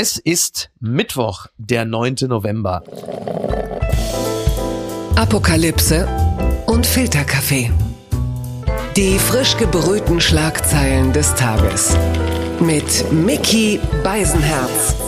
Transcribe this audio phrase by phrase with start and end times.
[0.00, 2.14] Es ist Mittwoch, der 9.
[2.28, 2.84] November.
[5.16, 6.06] Apokalypse
[6.66, 7.72] und Filterkaffee.
[8.96, 11.96] Die frisch gebrühten Schlagzeilen des Tages.
[12.60, 15.07] Mit Mickey Beisenherz.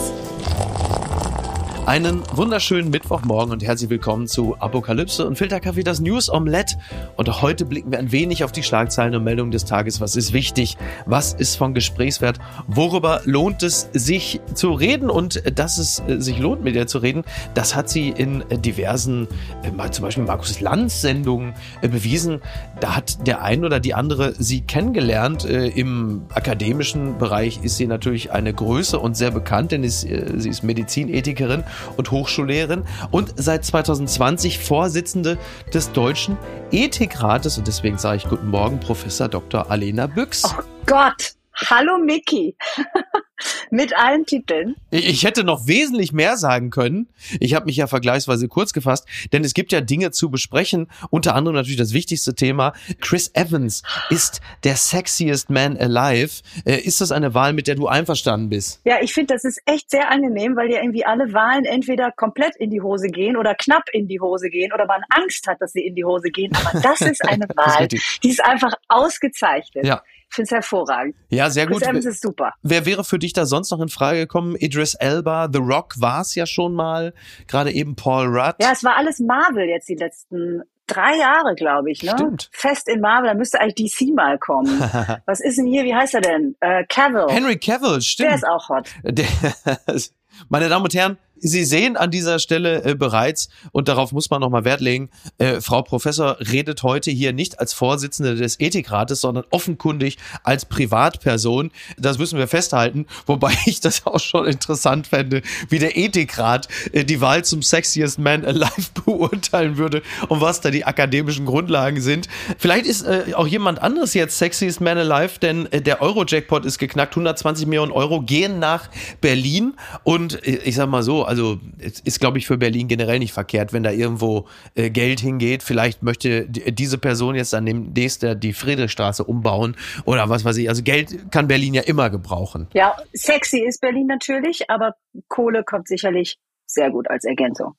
[1.91, 6.77] Einen wunderschönen Mittwochmorgen und herzlich willkommen zu Apokalypse und Filterkaffee, das News Omelette.
[7.17, 9.99] Und heute blicken wir ein wenig auf die Schlagzeilen und Meldungen des Tages.
[9.99, 10.77] Was ist wichtig?
[11.05, 12.39] Was ist von Gesprächswert?
[12.65, 15.09] Worüber lohnt es sich zu reden?
[15.09, 19.27] Und dass es äh, sich lohnt, mit ihr zu reden, das hat sie in diversen,
[19.61, 22.39] äh, zum Beispiel Markus Lanz Sendungen äh, bewiesen.
[22.79, 25.43] Da hat der ein oder die andere sie kennengelernt.
[25.43, 31.65] Im akademischen Bereich ist sie natürlich eine Größe und sehr bekannt, denn sie ist Medizinethikerin
[31.97, 35.37] und Hochschullehrerin und seit 2020 Vorsitzende
[35.73, 36.37] des Deutschen
[36.71, 37.57] Ethikrates.
[37.57, 39.69] Und deswegen sage ich guten Morgen, Professor Dr.
[39.69, 40.43] Alena Büchs.
[40.45, 41.33] Oh Gott,
[41.69, 42.55] hallo Miki.
[43.69, 44.75] mit allen Titeln.
[44.91, 47.07] Ich hätte noch wesentlich mehr sagen können.
[47.39, 50.87] Ich habe mich ja vergleichsweise kurz gefasst, denn es gibt ja Dinge zu besprechen.
[51.09, 52.73] Unter anderem natürlich das wichtigste Thema.
[52.99, 56.41] Chris Evans ist der sexiest man alive.
[56.65, 58.81] Äh, ist das eine Wahl, mit der du einverstanden bist?
[58.83, 62.55] Ja, ich finde, das ist echt sehr angenehm, weil ja irgendwie alle Wahlen entweder komplett
[62.57, 65.71] in die Hose gehen oder knapp in die Hose gehen oder man Angst hat, dass
[65.73, 66.51] sie in die Hose gehen.
[66.55, 69.85] Aber das ist eine Wahl, ist die ist einfach ausgezeichnet.
[69.85, 70.01] Ja.
[70.31, 71.15] Ich finde es hervorragend.
[71.27, 71.79] Ja, sehr gut.
[71.79, 72.53] Chris Evans ist super.
[72.63, 74.55] Wer wäre für dich da sonst noch in Frage gekommen?
[74.55, 77.13] Idris Elba, The Rock war es ja schon mal,
[77.47, 78.55] gerade eben Paul Rudd.
[78.61, 82.11] Ja, es war alles Marvel jetzt die letzten drei Jahre, glaube ich, ne?
[82.11, 82.49] Stimmt.
[82.53, 84.79] Fest in Marvel, da müsste eigentlich DC mal kommen.
[85.25, 86.55] Was ist denn hier, wie heißt er denn?
[86.61, 87.27] Äh, Cavill.
[87.29, 88.29] Henry Cavill, stimmt.
[88.29, 88.89] Der ist auch hot.
[89.03, 89.27] Der,
[90.49, 94.41] meine Damen und Herren, Sie sehen an dieser Stelle äh, bereits, und darauf muss man
[94.41, 99.45] nochmal Wert legen, äh, Frau Professor redet heute hier nicht als Vorsitzende des Ethikrates, sondern
[99.49, 101.71] offenkundig als Privatperson.
[101.97, 107.03] Das müssen wir festhalten, wobei ich das auch schon interessant fände, wie der Ethikrat äh,
[107.03, 112.27] die Wahl zum Sexiest Man Alive beurteilen würde und was da die akademischen Grundlagen sind.
[112.59, 116.77] Vielleicht ist äh, auch jemand anderes jetzt Sexiest Man Alive, denn äh, der Euro-Jackpot ist
[116.77, 117.13] geknackt.
[117.13, 118.89] 120 Millionen Euro gehen nach
[119.21, 123.19] Berlin und äh, ich sag mal so, also es ist, glaube ich, für Berlin generell
[123.19, 125.63] nicht verkehrt, wenn da irgendwo äh, Geld hingeht.
[125.63, 130.67] Vielleicht möchte diese Person jetzt dann demnächst die Friedrichstraße umbauen oder was weiß ich.
[130.67, 132.67] Also Geld kann Berlin ja immer gebrauchen.
[132.73, 134.95] Ja, sexy ist Berlin natürlich, aber
[135.29, 137.75] Kohle kommt sicherlich sehr gut als Ergänzung.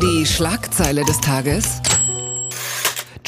[0.00, 1.82] Die Schlagzeile des Tages.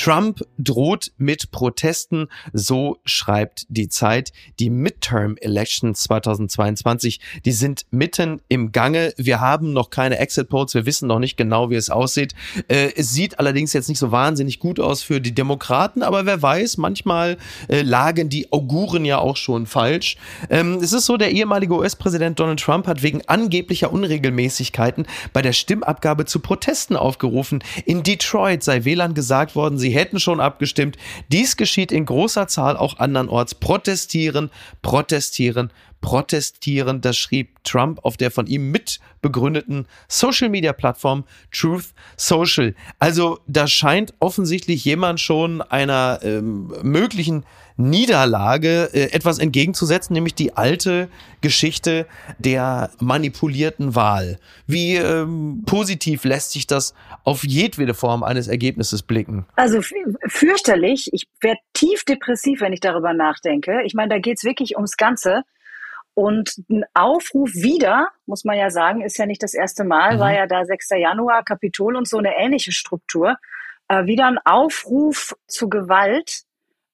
[0.02, 4.32] Trump droht mit Protesten, so schreibt die Zeit.
[4.58, 9.14] Die Midterm Elections 2022, die sind mitten im Gange.
[9.16, 12.34] Wir haben noch keine Exit Polls, wir wissen noch nicht genau, wie es aussieht.
[12.66, 16.42] Äh, es sieht allerdings jetzt nicht so wahnsinnig gut aus für die Demokraten, aber wer
[16.42, 17.36] weiß, manchmal
[17.68, 20.16] äh, lagen die Auguren ja auch schon falsch.
[20.50, 25.52] Ähm, es ist so, der ehemalige US-Präsident Donald Trump hat wegen angeblicher Unregelmäßigkeiten bei der
[25.52, 27.62] Stimmabgabe zu Protesten aufgerufen.
[27.84, 30.96] In Detroit sei WLAN gesagt worden, sie hätten schon abgestimmt.
[31.30, 33.54] Dies geschieht in großer Zahl auch andernorts.
[33.54, 34.50] Protestieren,
[34.82, 35.70] protestieren,
[36.00, 37.00] protestieren.
[37.00, 42.74] Das schrieb Trump auf der von ihm mitbegründeten Social-Media-Plattform Truth Social.
[42.98, 47.44] Also da scheint offensichtlich jemand schon einer ähm, möglichen
[47.76, 51.08] Niederlage äh, etwas entgegenzusetzen, nämlich die alte
[51.40, 52.06] Geschichte
[52.38, 54.38] der manipulierten Wahl.
[54.66, 56.94] Wie ähm, positiv lässt sich das
[57.24, 59.46] auf jedwede Form eines Ergebnisses blicken?
[59.56, 59.80] Also
[60.26, 61.10] fürchterlich.
[61.12, 63.82] Ich werde tief depressiv, wenn ich darüber nachdenke.
[63.84, 65.42] Ich meine, da geht's wirklich ums Ganze.
[66.14, 70.20] Und ein Aufruf wieder, muss man ja sagen, ist ja nicht das erste Mal, mhm.
[70.20, 70.90] war ja da 6.
[70.98, 73.36] Januar, Kapitol und so eine ähnliche Struktur.
[73.88, 76.42] Äh, wieder ein Aufruf zu Gewalt,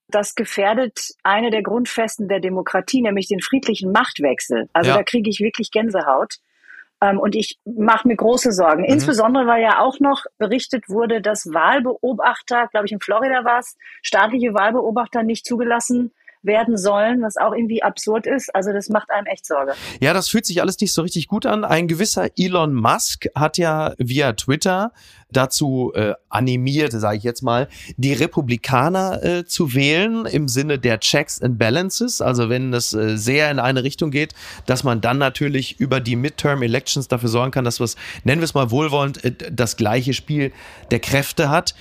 [0.07, 4.69] das gefährdet eine der Grundfesten der Demokratie, nämlich den friedlichen Machtwechsel.
[4.73, 4.97] Also ja.
[4.97, 6.37] da kriege ich wirklich Gänsehaut.
[7.01, 8.81] Ähm, und ich mache mir große Sorgen.
[8.81, 8.89] Mhm.
[8.89, 13.77] Insbesondere, weil ja auch noch berichtet wurde, dass Wahlbeobachter, glaube ich in Florida war es,
[14.01, 16.11] staatliche Wahlbeobachter nicht zugelassen
[16.41, 18.53] werden sollen, was auch irgendwie absurd ist.
[18.55, 19.73] Also das macht einem echt Sorge.
[19.99, 21.65] Ja, das fühlt sich alles nicht so richtig gut an.
[21.65, 24.91] Ein gewisser Elon Musk hat ja via Twitter
[25.31, 27.67] dazu äh, animiert, sage ich jetzt mal,
[27.97, 32.21] die Republikaner äh, zu wählen im Sinne der Checks and Balances.
[32.21, 34.33] Also wenn das äh, sehr in eine Richtung geht,
[34.65, 38.45] dass man dann natürlich über die Midterm Elections dafür sorgen kann, dass was nennen wir
[38.45, 40.51] es mal wohlwollend äh, das gleiche Spiel
[40.89, 41.75] der Kräfte hat.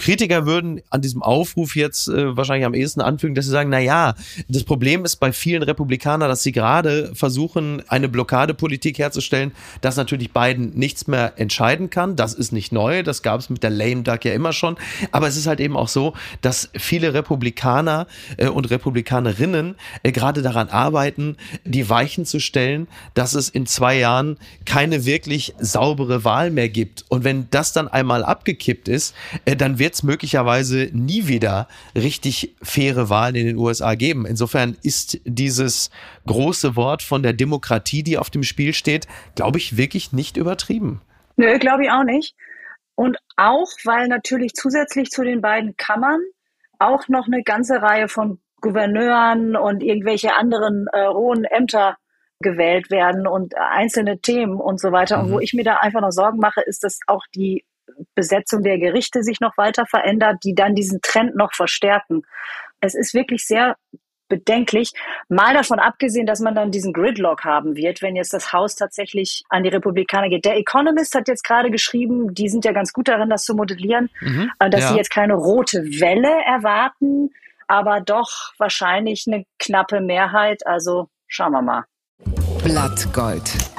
[0.00, 3.80] Kritiker würden an diesem Aufruf jetzt äh, wahrscheinlich am ehesten anfügen, dass sie sagen, na
[3.80, 4.14] ja,
[4.48, 9.52] das Problem ist bei vielen Republikanern, dass sie gerade versuchen, eine Blockadepolitik herzustellen,
[9.82, 12.16] dass natürlich Biden nichts mehr entscheiden kann.
[12.16, 14.76] Das ist nicht neu, das gab es mit der Lame Duck ja immer schon.
[15.12, 18.06] Aber es ist halt eben auch so, dass viele Republikaner
[18.38, 23.98] äh, und Republikanerinnen äh, gerade daran arbeiten, die Weichen zu stellen, dass es in zwei
[23.98, 27.04] Jahren keine wirklich saubere Wahl mehr gibt.
[27.10, 29.14] Und wenn das dann einmal abgekippt ist,
[29.44, 34.26] äh, dann wird es möglicherweise nie wieder richtig faire Wahlen in den USA geben.
[34.26, 35.90] Insofern ist dieses
[36.26, 41.00] große Wort von der Demokratie, die auf dem Spiel steht, glaube ich, wirklich nicht übertrieben.
[41.36, 42.34] Nö, glaube ich auch nicht.
[42.94, 46.20] Und auch, weil natürlich zusätzlich zu den beiden Kammern
[46.78, 51.96] auch noch eine ganze Reihe von Gouverneuren und irgendwelche anderen äh, hohen Ämter
[52.40, 55.18] gewählt werden und einzelne Themen und so weiter.
[55.18, 55.24] Mhm.
[55.24, 55.42] Und wo mhm.
[55.42, 57.64] ich mir da einfach noch Sorgen mache, ist, dass auch die
[58.14, 62.22] Besetzung der Gerichte sich noch weiter verändert, die dann diesen Trend noch verstärken.
[62.80, 63.76] Es ist wirklich sehr
[64.30, 64.92] bedenklich.
[65.28, 69.42] Mal davon abgesehen, dass man dann diesen Gridlock haben wird, wenn jetzt das Haus tatsächlich
[69.50, 70.46] an die Republikaner geht.
[70.46, 74.08] Der Economist hat jetzt gerade geschrieben, die sind ja ganz gut darin, das zu modellieren,
[74.20, 74.88] mhm, äh, dass ja.
[74.88, 77.30] sie jetzt keine rote Welle erwarten,
[77.66, 80.66] aber doch wahrscheinlich eine knappe Mehrheit.
[80.66, 81.84] Also schauen wir mal.
[82.64, 83.69] Blattgold.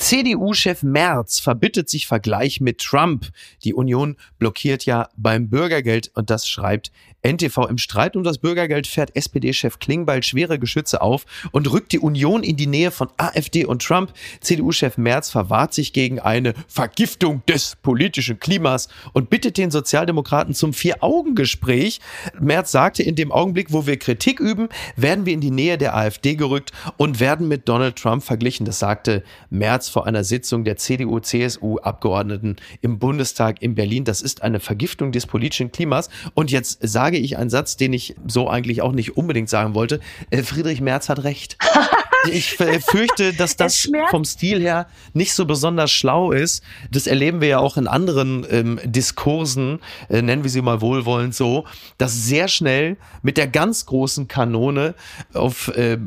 [0.00, 3.26] CDU-Chef Merz verbittet sich Vergleich mit Trump.
[3.64, 6.90] Die Union blockiert ja beim Bürgergeld und das schreibt
[7.22, 11.98] NTV im Streit um das Bürgergeld fährt SPD-Chef Klingbeil schwere Geschütze auf und rückt die
[11.98, 14.12] Union in die Nähe von AfD und Trump.
[14.40, 20.72] CDU-Chef Merz verwahrt sich gegen eine Vergiftung des politischen Klimas und bittet den Sozialdemokraten zum
[20.72, 22.00] Vier-Augen-Gespräch.
[22.40, 25.96] Merz sagte, in dem Augenblick, wo wir Kritik üben, werden wir in die Nähe der
[25.96, 28.66] AfD gerückt und werden mit Donald Trump verglichen.
[28.66, 34.04] Das sagte Merz vor einer Sitzung der CDU-CSU-Abgeordneten im Bundestag in Berlin.
[34.04, 36.08] Das ist eine Vergiftung des politischen Klimas.
[36.34, 36.78] Und jetzt
[37.10, 39.98] sage ich einen Satz, den ich so eigentlich auch nicht unbedingt sagen wollte.
[40.30, 41.58] Äh, Friedrich Merz hat recht.
[42.32, 46.62] ich fürchte, dass das vom Stil her nicht so besonders schlau ist.
[46.92, 51.34] Das erleben wir ja auch in anderen ähm, Diskursen, äh, nennen wir sie mal wohlwollend
[51.34, 51.64] so,
[51.98, 54.94] dass sehr schnell mit der ganz großen Kanone
[55.34, 55.98] auf äh,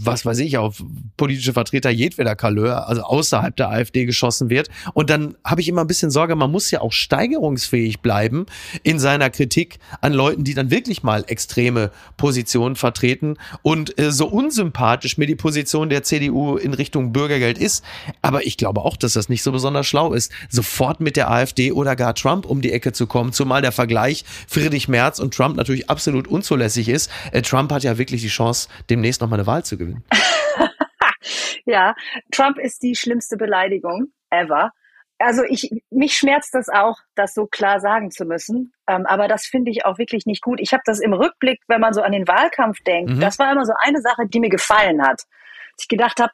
[0.00, 0.82] was weiß ich, auf
[1.16, 4.68] politische Vertreter jedweder Couleur, also außerhalb der AfD geschossen wird.
[4.94, 8.46] Und dann habe ich immer ein bisschen Sorge, man muss ja auch steigerungsfähig bleiben
[8.82, 13.36] in seiner Kritik an Leuten, die dann wirklich mal extreme Positionen vertreten.
[13.62, 17.84] Und äh, so unsympathisch mir die Position der CDU in Richtung Bürgergeld ist,
[18.22, 21.72] aber ich glaube auch, dass das nicht so besonders schlau ist, sofort mit der AfD
[21.72, 25.56] oder gar Trump um die Ecke zu kommen, zumal der Vergleich Friedrich Merz und Trump
[25.56, 27.10] natürlich absolut unzulässig ist.
[27.32, 30.04] Äh, Trump hat ja wirklich die Chance, demnächst nochmal eine Wahl zu gewinnen gewinnen.
[31.64, 31.94] ja,
[32.30, 34.72] Trump ist die schlimmste Beleidigung ever.
[35.18, 38.72] Also ich, mich schmerzt das auch, das so klar sagen zu müssen.
[38.88, 40.60] Ähm, aber das finde ich auch wirklich nicht gut.
[40.60, 43.20] Ich habe das im Rückblick, wenn man so an den Wahlkampf denkt, mhm.
[43.20, 45.22] das war immer so eine Sache, die mir gefallen hat.
[45.78, 46.32] Ich gedacht habe,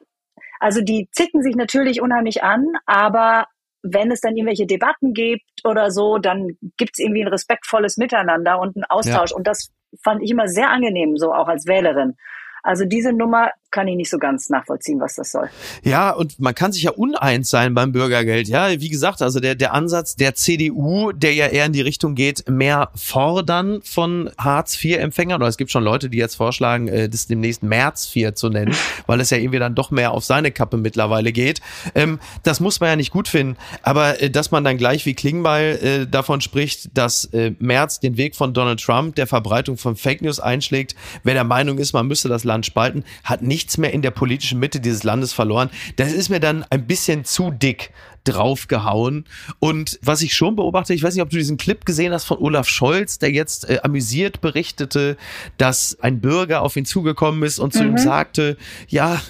[0.59, 3.45] also die zicken sich natürlich unheimlich an, aber
[3.81, 8.59] wenn es dann irgendwelche Debatten gibt oder so, dann gibt es irgendwie ein respektvolles Miteinander
[8.59, 9.31] und einen Austausch.
[9.31, 9.37] Ja.
[9.37, 9.71] Und das
[10.03, 12.15] fand ich immer sehr angenehm, so auch als Wählerin.
[12.63, 15.49] Also diese Nummer kann ich nicht so ganz nachvollziehen, was das soll.
[15.83, 18.47] Ja, und man kann sich ja uneins sein beim Bürgergeld.
[18.47, 22.15] Ja, wie gesagt, also der, der Ansatz der CDU, der ja eher in die Richtung
[22.15, 25.41] geht, mehr fordern von Hartz-IV-Empfängern.
[25.41, 28.75] Oder es gibt schon Leute, die jetzt vorschlagen, äh, das demnächst März IV zu nennen,
[29.05, 31.61] weil es ja irgendwie dann doch mehr auf seine Kappe mittlerweile geht.
[31.93, 33.57] Ähm, das muss man ja nicht gut finden.
[33.83, 38.17] Aber äh, dass man dann gleich wie Klingbeil äh, davon spricht, dass äh, März den
[38.17, 42.07] Weg von Donald Trump der Verbreitung von Fake News einschlägt, wer der Meinung ist, man
[42.07, 45.69] müsste das Land spalten, hat nichts mehr in der politischen Mitte dieses Landes verloren.
[45.97, 47.91] Das ist mir dann ein bisschen zu dick
[48.29, 49.25] draufgehauen.
[49.59, 52.37] Und was ich schon beobachte, ich weiß nicht, ob du diesen Clip gesehen hast von
[52.37, 55.17] Olaf Scholz, der jetzt äh, amüsiert berichtete,
[55.57, 57.91] dass ein Bürger auf ihn zugekommen ist und zu mhm.
[57.91, 58.57] ihm sagte,
[58.87, 59.21] ja,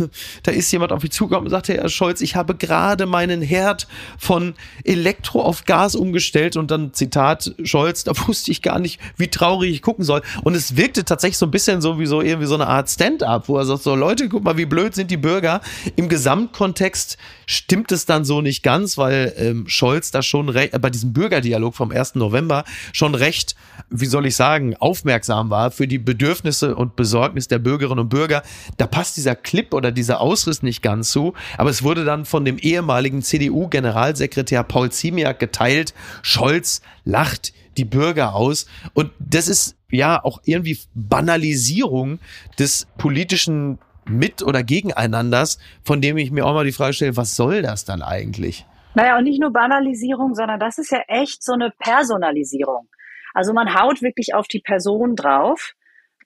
[0.44, 3.88] da ist jemand auf ihn zugekommen und sagte, Herr Scholz, ich habe gerade meinen Herd
[4.18, 4.54] von
[4.84, 9.72] Elektro auf Gas umgestellt und dann Zitat Scholz, da wusste ich gar nicht, wie traurig
[9.72, 10.22] ich gucken soll.
[10.44, 13.48] Und es wirkte tatsächlich so ein bisschen so wie so irgendwie so eine Art Stand-up,
[13.48, 15.62] wo er sagt so, Leute, guck mal, wie blöd sind die Bürger.
[15.96, 20.90] Im Gesamtkontext stimmt es dann so nicht ganz, weil ähm, Scholz da schon äh, bei
[20.90, 22.16] diesem Bürgerdialog vom 1.
[22.16, 23.56] November schon recht,
[23.90, 28.44] wie soll ich sagen, aufmerksam war für die Bedürfnisse und Besorgnis der Bürgerinnen und Bürger.
[28.78, 32.46] Da passt dieser Clip oder dieser Ausriss nicht ganz zu, aber es wurde dann von
[32.46, 35.94] dem ehemaligen CDU-Generalsekretär Paul Ziemiak geteilt.
[36.22, 38.66] Scholz lacht die Bürger aus.
[38.94, 42.20] Und das ist ja auch irgendwie Banalisierung
[42.58, 47.36] des politischen mit- oder Gegeneinanders, von dem ich mir auch mal die Frage stelle, was
[47.36, 48.66] soll das dann eigentlich?
[49.00, 52.90] Naja, und nicht nur Banalisierung, sondern das ist ja echt so eine Personalisierung.
[53.34, 55.74] Also man haut wirklich auf die Person drauf.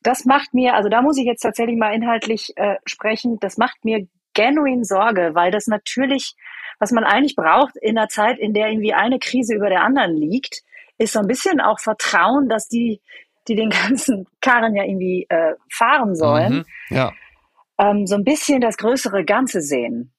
[0.01, 3.85] Das macht mir, also da muss ich jetzt tatsächlich mal inhaltlich äh, sprechen, das macht
[3.85, 6.35] mir genuin Sorge, weil das natürlich,
[6.79, 10.15] was man eigentlich braucht in einer Zeit, in der irgendwie eine Krise über der anderen
[10.15, 10.61] liegt,
[10.97, 13.01] ist so ein bisschen auch Vertrauen, dass die,
[13.47, 17.11] die den ganzen Karren ja irgendwie äh, fahren sollen, Mhm, ja.
[17.77, 20.12] ähm, so ein bisschen das größere Ganze sehen.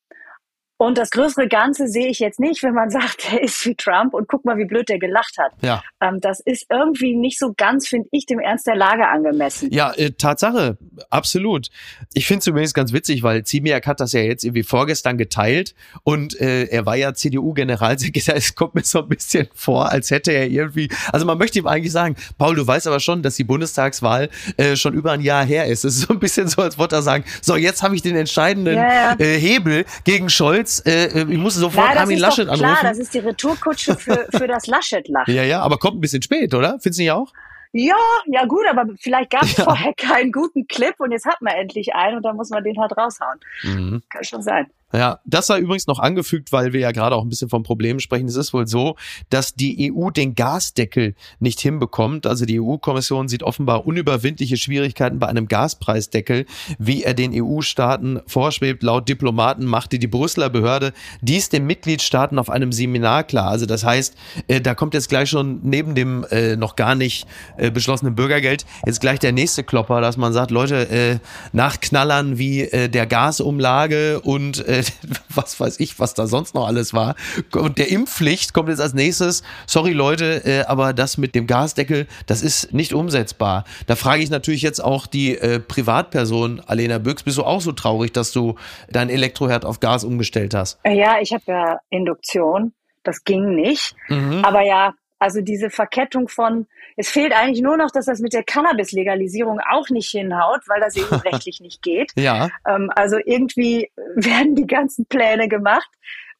[0.76, 4.14] Und das größere Ganze sehe ich jetzt nicht, wenn man sagt, der ist wie Trump
[4.14, 5.52] und guck mal, wie blöd der gelacht hat.
[5.62, 5.83] Ja.
[6.00, 9.71] Ähm, das ist irgendwie nicht so ganz, finde ich, dem Ernst der Lage angemessen.
[9.73, 10.76] Ja, äh, Tatsache,
[11.11, 11.69] absolut.
[12.12, 15.75] Ich finde es übrigens ganz witzig, weil Ziemiak hat das ja jetzt irgendwie vorgestern geteilt
[16.02, 18.35] und äh, er war ja CDU-Generalsekretär.
[18.45, 21.66] Es kommt mir so ein bisschen vor, als hätte er irgendwie, also man möchte ihm
[21.66, 25.45] eigentlich sagen, Paul, du weißt aber schon, dass die Bundestagswahl äh, schon über ein Jahr
[25.45, 25.85] her ist.
[25.85, 28.16] Es ist so ein bisschen so, als wollte er sagen, so jetzt habe ich den
[28.16, 29.14] entscheidenden ja.
[29.19, 30.63] Äh, Hebel gegen Scholz.
[30.87, 32.87] Äh, ich muss sofort das Armin Laschet doch klar, anrufen.
[32.87, 35.35] das ist die Retourkutsche für, für das Laschet-Lachen.
[35.35, 36.78] ja, ja, aber kommt ein bisschen spät, oder?
[36.80, 37.33] Findest du nicht auch?
[37.76, 39.64] Ja, ja gut, aber vielleicht gab es Ja.
[39.64, 42.78] vorher keinen guten Clip und jetzt hat man endlich einen und dann muss man den
[42.80, 43.40] halt raushauen.
[43.64, 44.02] Mhm.
[44.09, 44.66] Kann schon sein.
[44.95, 47.99] Ja, das war übrigens noch angefügt, weil wir ja gerade auch ein bisschen vom Problem
[47.99, 48.29] sprechen.
[48.29, 48.95] Es ist wohl so,
[49.29, 52.29] dass die EU den Gasdeckel nicht hinbekommt.
[52.29, 56.47] Also die EU-Kommission sieht offenbar unüberwindliche Schwierigkeiten bei einem Gaspreisdeckel,
[56.79, 58.85] wie er den EU-Staaten vorschwebt.
[58.85, 63.49] Laut Diplomaten machte die Brüsseler Behörde dies den Mitgliedstaaten auf einem Seminar klar.
[63.49, 64.15] Also das heißt,
[64.47, 68.65] äh, da kommt jetzt gleich schon neben dem äh, noch gar nicht äh, beschlossenen Bürgergeld
[68.87, 71.21] jetzt gleich der nächste Klopper, dass man sagt, Leute,
[71.53, 74.65] nach Knallern wie der Gasumlage und
[75.35, 77.14] was weiß ich, was da sonst noch alles war.
[77.53, 79.43] Und der Impfpflicht kommt jetzt als nächstes.
[79.67, 83.64] Sorry Leute, äh, aber das mit dem Gasdeckel, das ist nicht umsetzbar.
[83.87, 87.73] Da frage ich natürlich jetzt auch die äh, Privatperson Alena Büchs, bist du auch so
[87.73, 88.57] traurig, dass du
[88.91, 90.79] dein Elektroherd auf Gas umgestellt hast?
[90.85, 92.73] Ja, ich habe ja Induktion.
[93.03, 93.95] Das ging nicht.
[94.09, 94.45] Mhm.
[94.45, 96.66] Aber ja, also diese Verkettung von,
[96.97, 100.97] es fehlt eigentlich nur noch, dass das mit der Cannabis-Legalisierung auch nicht hinhaut, weil das
[100.97, 102.12] EU-rechtlich nicht geht.
[102.16, 105.88] Ja, Ähm, also irgendwie werden die ganzen Pläne gemacht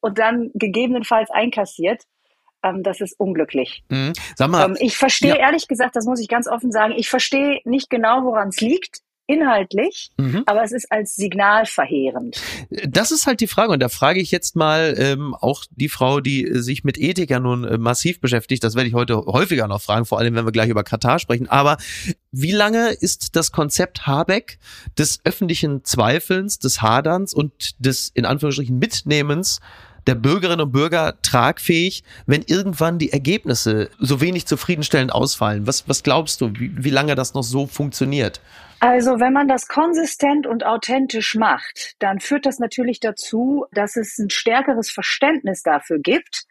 [0.00, 2.02] und dann gegebenenfalls einkassiert.
[2.62, 3.84] Ähm, das ist unglücklich.
[3.88, 4.12] mhm.
[4.36, 5.46] sag mal, Ähm, ich verstehe ja.
[5.46, 9.00] ehrlich gesagt, das muss ich ganz offen sagen, ich verstehe nicht genau, woran es liegt,
[9.26, 10.42] inhaltlich, Mhm.
[10.46, 12.40] aber es ist als Signal verheerend.
[12.86, 13.72] Das ist halt die Frage.
[13.72, 17.30] Und da frage ich jetzt mal ähm, auch die Frau, die äh, sich mit Ethik
[17.30, 18.62] ja nun äh, massiv beschäftigt.
[18.64, 21.48] Das werde ich heute häufiger noch fragen, vor allem wenn wir gleich über Katar sprechen.
[21.48, 21.78] Aber
[22.32, 24.58] wie lange ist das Konzept Habeck
[24.98, 29.60] des öffentlichen Zweifelns, des Haderns und des in Anführungsstrichen Mitnehmens
[30.06, 35.66] der Bürgerinnen und Bürger tragfähig, wenn irgendwann die Ergebnisse so wenig zufriedenstellend ausfallen?
[35.66, 38.40] Was, was glaubst du, wie, wie lange das noch so funktioniert?
[38.80, 44.18] Also wenn man das konsistent und authentisch macht, dann führt das natürlich dazu, dass es
[44.18, 46.44] ein stärkeres Verständnis dafür gibt,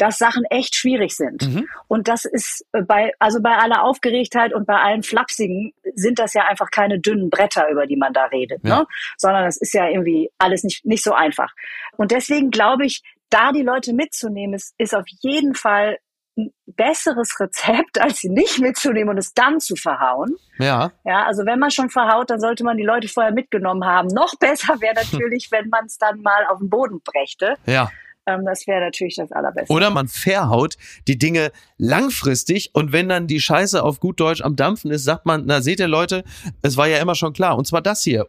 [0.00, 1.42] dass Sachen echt schwierig sind.
[1.42, 1.68] Mhm.
[1.88, 6.34] Und das ist äh, bei, also bei aller Aufgeregtheit und bei allen Flapsigen sind das
[6.34, 8.80] ja einfach keine dünnen Bretter, über die man da redet, Ja.
[8.80, 8.86] ne?
[9.18, 11.52] sondern das ist ja irgendwie alles nicht, nicht so einfach.
[11.96, 15.98] Und deswegen glaube ich, da die Leute mitzunehmen, ist, ist auf jeden Fall
[16.38, 20.36] ein besseres Rezept, als sie nicht mitzunehmen und es dann zu verhauen.
[20.58, 24.08] Ja, Ja, also wenn man schon verhaut, dann sollte man die Leute vorher mitgenommen haben.
[24.08, 27.56] Noch besser wäre natürlich, wenn man es dann mal auf den Boden brächte.
[27.66, 27.90] ja.
[28.26, 29.72] Ähm, das wäre natürlich das Allerbeste.
[29.72, 30.76] Oder man verhaut
[31.08, 35.26] die Dinge langfristig und wenn dann die Scheiße auf gut Deutsch am Dampfen ist, sagt
[35.26, 36.24] man, na seht ihr Leute,
[36.62, 37.56] es war ja immer schon klar.
[37.56, 38.26] Und zwar das hier.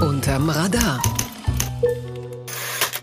[0.00, 1.02] Unterm Radar.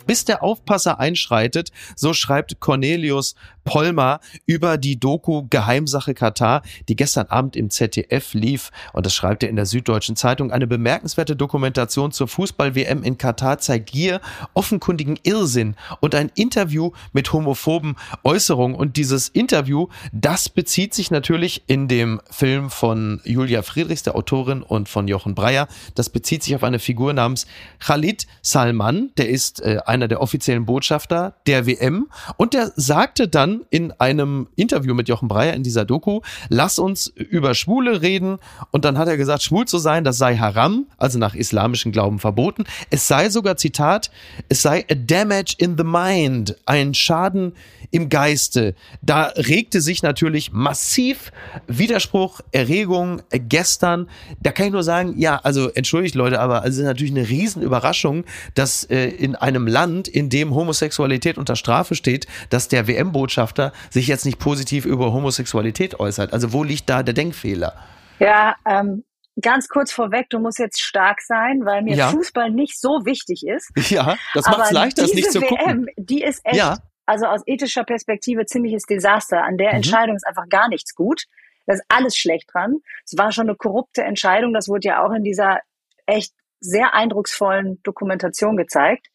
[0.05, 3.35] Bis der Aufpasser einschreitet, so schreibt Cornelius
[3.65, 8.71] Polmer über die Doku Geheimsache Katar, die gestern Abend im ZDF lief.
[8.93, 10.51] Und das schreibt er in der Süddeutschen Zeitung.
[10.51, 14.21] Eine bemerkenswerte Dokumentation zur Fußball-WM in Katar zeigt Gier,
[14.53, 18.77] offenkundigen Irrsinn und ein Interview mit homophoben Äußerungen.
[18.77, 24.61] Und dieses Interview, das bezieht sich natürlich in dem Film von Julia Friedrichs, der Autorin,
[24.61, 25.67] und von Jochen Breyer.
[25.95, 27.47] Das bezieht sich auf eine Figur namens
[27.79, 29.11] Khalid Salman.
[29.17, 32.07] Der ist äh, einer der offiziellen Botschafter der WM.
[32.37, 37.07] Und der sagte dann in einem Interview mit Jochen Breyer in dieser Doku, lass uns
[37.07, 38.37] über Schwule reden.
[38.71, 42.19] Und dann hat er gesagt, schwul zu sein, das sei haram, also nach islamischem Glauben
[42.19, 42.65] verboten.
[42.89, 44.11] Es sei sogar, Zitat,
[44.49, 47.53] es sei a damage in the mind, ein Schaden
[47.91, 48.75] im Geiste.
[49.01, 51.31] Da regte sich natürlich massiv
[51.67, 54.09] Widerspruch, Erregung äh, gestern.
[54.41, 58.25] Da kann ich nur sagen, ja, also entschuldigt Leute, aber es ist natürlich eine Riesenüberraschung,
[58.53, 64.07] dass äh, in einem Land, in dem Homosexualität unter Strafe steht, dass der WM-Botschafter sich
[64.07, 66.33] jetzt nicht positiv über Homosexualität äußert.
[66.33, 67.73] Also wo liegt da der Denkfehler?
[68.19, 69.03] Ja, ähm,
[69.41, 72.09] ganz kurz vorweg, du musst jetzt stark sein, weil mir Ja.
[72.09, 73.69] Fußball nicht so wichtig ist.
[73.91, 75.87] Ja, das macht es leichter, es nicht zu WM, gucken.
[75.97, 76.77] die ist echt Ja.
[77.05, 79.43] also aus ethischer Perspektive ziemliches Desaster.
[79.43, 79.75] An der Mhm.
[79.77, 81.23] Entscheidung ist einfach gar nichts gut.
[81.67, 82.75] Da ist alles schlecht dran.
[83.05, 84.53] Es war schon eine korrupte Entscheidung.
[84.53, 85.59] Das wurde ja auch in dieser
[86.05, 89.07] echt sehr eindrucksvollen Dokumentation gezeigt.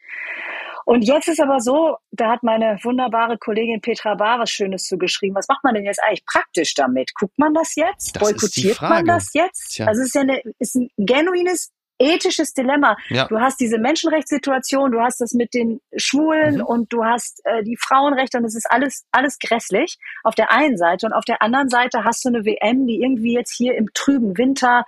[0.90, 5.36] Und jetzt ist aber so, da hat meine wunderbare Kollegin Petra Bar was Schönes zugeschrieben.
[5.36, 7.14] Was macht man denn jetzt eigentlich praktisch damit?
[7.14, 8.16] Guckt man das jetzt?
[8.16, 9.76] Das Boykottiert man das jetzt?
[9.76, 9.86] Tja.
[9.86, 11.70] Also es ist ja eine, ist ein genuines
[12.00, 12.96] ethisches Dilemma.
[13.08, 13.28] Ja.
[13.28, 16.64] Du hast diese Menschenrechtssituation, du hast das mit den Schwulen Mhm.
[16.64, 20.76] und du hast äh, die Frauenrechte und es ist alles, alles grässlich auf der einen
[20.76, 21.06] Seite.
[21.06, 24.36] Und auf der anderen Seite hast du eine WM, die irgendwie jetzt hier im trüben
[24.36, 24.84] Winter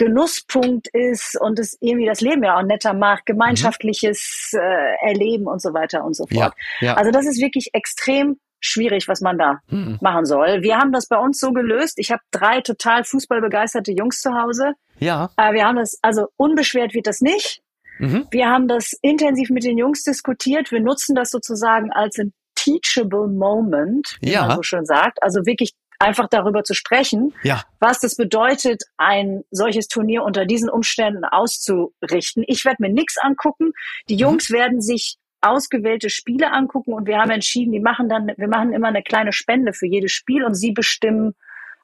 [0.00, 5.60] Genusspunkt ist und es irgendwie das Leben ja auch netter macht, gemeinschaftliches äh, Erleben und
[5.62, 6.54] so weiter und so Ja, fort.
[6.80, 6.94] ja.
[6.94, 9.98] Also das ist wirklich extrem schwierig, was man da Mhm.
[10.00, 10.62] machen soll.
[10.62, 11.98] Wir haben das bei uns so gelöst.
[11.98, 14.72] Ich habe drei total fußballbegeisterte Jungs zu Hause.
[14.98, 15.30] Ja.
[15.36, 17.62] Äh, wir haben das, also unbeschwert wird das nicht.
[17.98, 18.26] Mhm.
[18.30, 20.70] Wir haben das intensiv mit den Jungs diskutiert.
[20.72, 24.46] Wir nutzen das sozusagen als ein teachable moment, wie Ja.
[24.46, 25.22] man so schön sagt.
[25.22, 27.62] Also wirklich einfach darüber zu sprechen, Ja.
[27.78, 32.42] was das bedeutet, ein solches Turnier unter diesen Umständen auszurichten.
[32.46, 33.72] Ich werde mir nichts angucken.
[34.08, 34.20] Die Mhm.
[34.20, 38.72] Jungs werden sich ausgewählte Spiele angucken und wir haben entschieden, die machen dann, wir machen
[38.72, 41.34] immer eine kleine Spende für jedes Spiel und sie bestimmen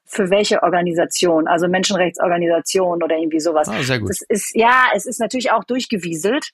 [0.05, 3.69] für welche Organisation, also Menschenrechtsorganisation oder irgendwie sowas.
[3.69, 4.11] Ah, sehr gut.
[4.11, 6.51] Das ist, ja, es ist natürlich auch durchgewieselt.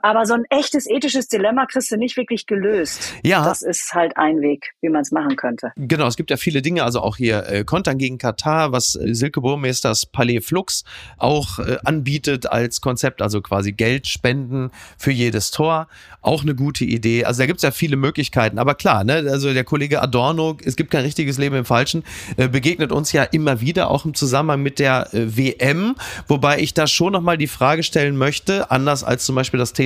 [0.00, 3.14] Aber so ein echtes ethisches Dilemma kriegst du nicht wirklich gelöst.
[3.22, 3.44] Ja.
[3.44, 5.72] Das ist halt ein Weg, wie man es machen könnte.
[5.76, 9.14] Genau, es gibt ja viele Dinge, also auch hier äh, Kontern gegen Katar, was äh,
[9.14, 10.84] Silke Burmesters Palais Flux
[11.16, 15.88] auch äh, anbietet als Konzept, also quasi Geld spenden für jedes Tor.
[16.20, 17.24] Auch eine gute Idee.
[17.24, 18.58] Also da gibt's ja viele Möglichkeiten.
[18.58, 22.04] Aber klar, ne, also der Kollege Adorno, es gibt kein richtiges Leben im Falschen,
[22.36, 25.96] äh, begegnet uns ja immer wieder, auch im Zusammenhang mit der äh, WM.
[26.28, 29.85] Wobei ich da schon nochmal die Frage stellen möchte, anders als zum Beispiel das Thema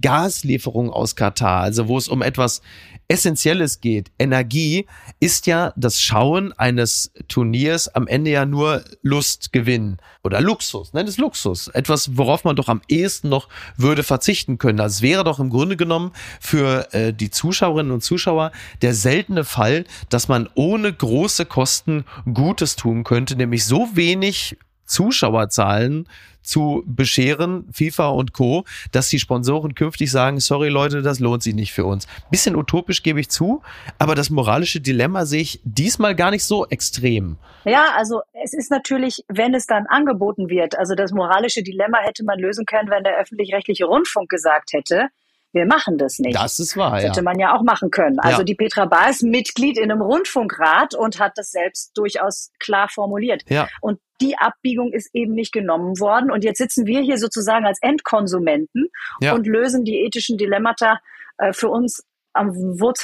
[0.00, 2.62] Gaslieferung aus Katar, also wo es um etwas
[3.08, 4.10] Essentielles geht.
[4.18, 4.86] Energie
[5.18, 11.00] ist ja das Schauen eines Turniers am Ende ja nur Lustgewinn oder Luxus, ne?
[11.00, 11.68] Das ist Luxus.
[11.68, 14.76] Etwas, worauf man doch am ehesten noch würde verzichten können.
[14.76, 18.52] Das wäre doch im Grunde genommen für äh, die Zuschauerinnen und Zuschauer
[18.82, 26.08] der seltene Fall, dass man ohne große Kosten Gutes tun könnte, nämlich so wenig Zuschauerzahlen
[26.42, 31.54] zu bescheren, FIFA und Co., dass die Sponsoren künftig sagen, sorry Leute, das lohnt sich
[31.54, 32.06] nicht für uns.
[32.30, 33.62] Bisschen utopisch gebe ich zu,
[33.98, 37.36] aber das moralische Dilemma sehe ich diesmal gar nicht so extrem.
[37.64, 42.24] Ja, also es ist natürlich, wenn es dann angeboten wird, also das moralische Dilemma hätte
[42.24, 45.08] man lösen können, wenn der öffentlich-rechtliche Rundfunk gesagt hätte,
[45.52, 46.36] wir machen das nicht.
[46.36, 47.08] Das ist wahr, Das ja.
[47.10, 48.18] hätte man ja auch machen können.
[48.20, 48.44] Also Ja.
[48.44, 53.42] die Petra Bahr ist Mitglied in einem Rundfunkrat und hat das selbst durchaus klar formuliert.
[53.48, 53.68] Ja.
[53.80, 56.30] Und die Abbiegung ist eben nicht genommen worden.
[56.30, 58.88] Und jetzt sitzen wir hier sozusagen als Endkonsumenten
[59.20, 59.34] Ja.
[59.34, 61.00] und lösen die ethischen Dilemmata
[61.38, 62.50] äh, für uns am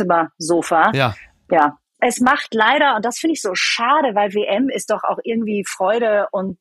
[0.09, 0.91] Wohnzimmersofa.
[0.95, 1.15] Ja,
[1.51, 1.79] Ja.
[2.01, 5.65] Es macht leider, und das finde ich so schade, weil WM ist doch auch irgendwie
[5.67, 6.59] Freude und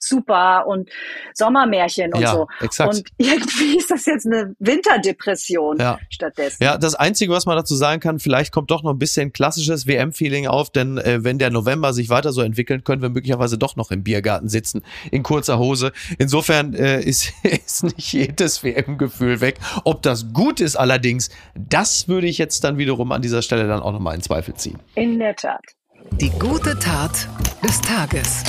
[0.00, 0.88] super und
[1.34, 2.46] Sommermärchen und ja, so.
[2.60, 2.94] exakt.
[2.94, 5.98] Und irgendwie ist das jetzt eine Winterdepression Ja.
[6.10, 6.62] stattdessen.
[6.62, 9.86] Ja, das Einzige, was man dazu sagen kann, vielleicht kommt doch noch ein bisschen klassisches
[9.86, 13.76] WM-Feeling auf, denn äh, wenn der November sich weiter so entwickelt, können wir möglicherweise doch
[13.76, 15.92] noch im Biergarten sitzen, in kurzer Hose.
[16.18, 19.58] Insofern äh, ist, ist nicht jedes WM-Gefühl weg.
[19.84, 23.80] Ob das gut ist allerdings, das würde ich jetzt dann wiederum an dieser Stelle dann
[23.80, 24.78] auch nochmal in Zweifel ziehen.
[24.94, 25.60] In der Tat.
[26.12, 27.28] Die gute Tat
[27.62, 28.44] des Tages.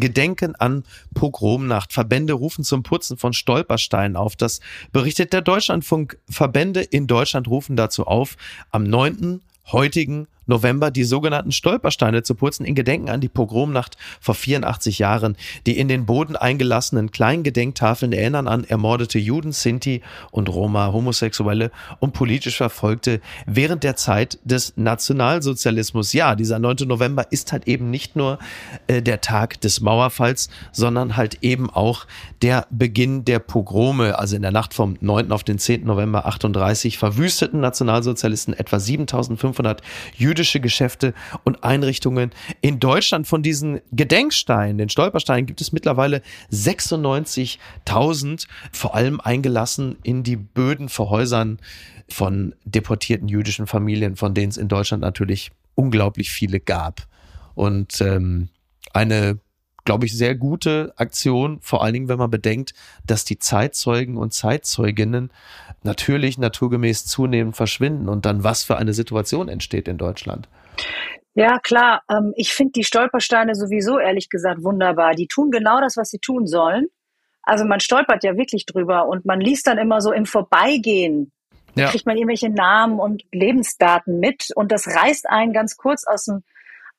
[0.00, 1.92] Gedenken an Pogromnacht.
[1.92, 4.36] Verbände rufen zum Putzen von Stolpersteinen auf.
[4.36, 4.60] Das
[4.92, 6.18] berichtet der Deutschlandfunk.
[6.28, 8.36] Verbände in Deutschland rufen dazu auf,
[8.70, 9.40] am 9.
[9.72, 15.36] heutigen November die sogenannten Stolpersteine zu putzen in Gedenken an die Pogromnacht vor 84 Jahren.
[15.66, 21.70] Die in den Boden eingelassenen kleinen Gedenktafeln erinnern an ermordete Juden, Sinti und Roma, Homosexuelle
[22.00, 26.12] und politisch Verfolgte während der Zeit des Nationalsozialismus.
[26.12, 26.76] Ja, dieser 9.
[26.86, 28.38] November ist halt eben nicht nur
[28.86, 32.06] äh, der Tag des Mauerfalls, sondern halt eben auch
[32.42, 34.18] der Beginn der Pogrome.
[34.18, 35.32] Also in der Nacht vom 9.
[35.32, 35.84] auf den 10.
[35.84, 39.82] November 38 verwüsteten Nationalsozialisten etwa 7500
[40.36, 43.26] jüdische Geschäfte und Einrichtungen in Deutschland.
[43.26, 46.20] Von diesen Gedenksteinen, den Stolpersteinen, gibt es mittlerweile
[46.52, 51.58] 96.000, vor allem eingelassen in die Böden vor Häusern
[52.10, 57.06] von deportierten jüdischen Familien, von denen es in Deutschland natürlich unglaublich viele gab.
[57.54, 58.50] Und ähm,
[58.92, 59.38] eine,
[59.86, 62.74] glaube ich, sehr gute Aktion, vor allen Dingen, wenn man bedenkt,
[63.06, 65.30] dass die Zeitzeugen und Zeitzeuginnen
[65.82, 70.48] natürlich naturgemäß zunehmend verschwinden und dann was für eine Situation entsteht in Deutschland.
[71.34, 72.02] Ja, klar.
[72.10, 75.14] Ähm, ich finde die Stolpersteine sowieso ehrlich gesagt wunderbar.
[75.14, 76.86] Die tun genau das, was sie tun sollen.
[77.42, 81.30] Also man stolpert ja wirklich drüber und man liest dann immer so im Vorbeigehen
[81.76, 81.90] Ja.
[81.90, 86.42] kriegt man irgendwelche Namen und Lebensdaten mit und das reißt einen ganz kurz aus dem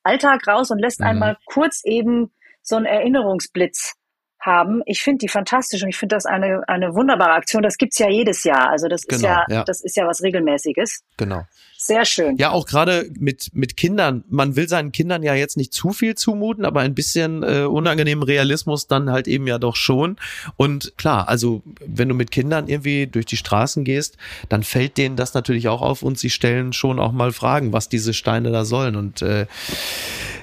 [0.03, 1.07] Alltag raus und lässt Mhm.
[1.07, 2.31] einmal kurz eben
[2.67, 3.93] so einen Erinnerungsblitz
[4.39, 4.81] haben.
[4.85, 7.63] Ich finde die fantastisch und ich finde das eine, eine wunderbare Aktion.
[7.63, 8.69] Das gibt's ja jedes Jahr.
[8.69, 9.63] Also das ist Genau, ja, ja.
[9.63, 11.01] das ist ja was Regelmäßiges.
[11.17, 11.43] Genau.
[11.79, 12.37] Sehr schön.
[12.37, 14.23] Ja, auch gerade mit, mit Kindern.
[14.29, 18.23] Man will seinen Kindern ja jetzt nicht zu viel zumuten, aber ein bisschen äh, unangenehmen
[18.23, 20.17] Realismus dann halt eben ja doch schon.
[20.55, 24.17] Und klar, also wenn du mit Kindern irgendwie durch die Straßen gehst,
[24.49, 27.89] dann fällt denen das natürlich auch auf und sie stellen schon auch mal Fragen, was
[27.89, 28.95] diese Steine da sollen.
[28.95, 29.45] Und äh,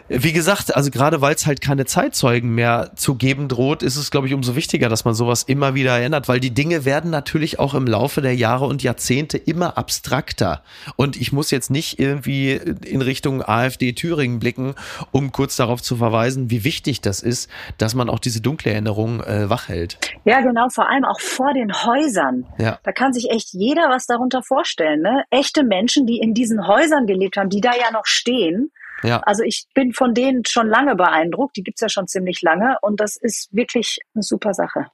[0.09, 4.11] wie gesagt, also gerade weil es halt keine Zeitzeugen mehr zu geben droht, ist es,
[4.11, 7.59] glaube ich, umso wichtiger, dass man sowas immer wieder erinnert, weil die Dinge werden natürlich
[7.59, 10.63] auch im Laufe der Jahre und Jahrzehnte immer abstrakter.
[10.97, 14.75] Und ich muss jetzt nicht irgendwie in Richtung AfD Thüringen blicken,
[15.11, 19.23] um kurz darauf zu verweisen, wie wichtig das ist, dass man auch diese dunkle Erinnerung
[19.23, 19.99] äh, wachhält.
[20.25, 22.47] Ja, genau, vor allem auch vor den Häusern.
[22.59, 22.79] Ja.
[22.83, 25.01] Da kann sich echt jeder was darunter vorstellen.
[25.01, 25.25] Ne?
[25.31, 28.71] Echte Menschen, die in diesen Häusern gelebt haben, die da ja noch stehen.
[29.05, 29.21] Ja.
[29.21, 31.57] Also ich bin von denen schon lange beeindruckt.
[31.57, 34.87] Die gibt's ja schon ziemlich lange und das ist wirklich eine super Sache.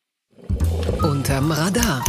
[1.02, 2.02] Unterm Radar.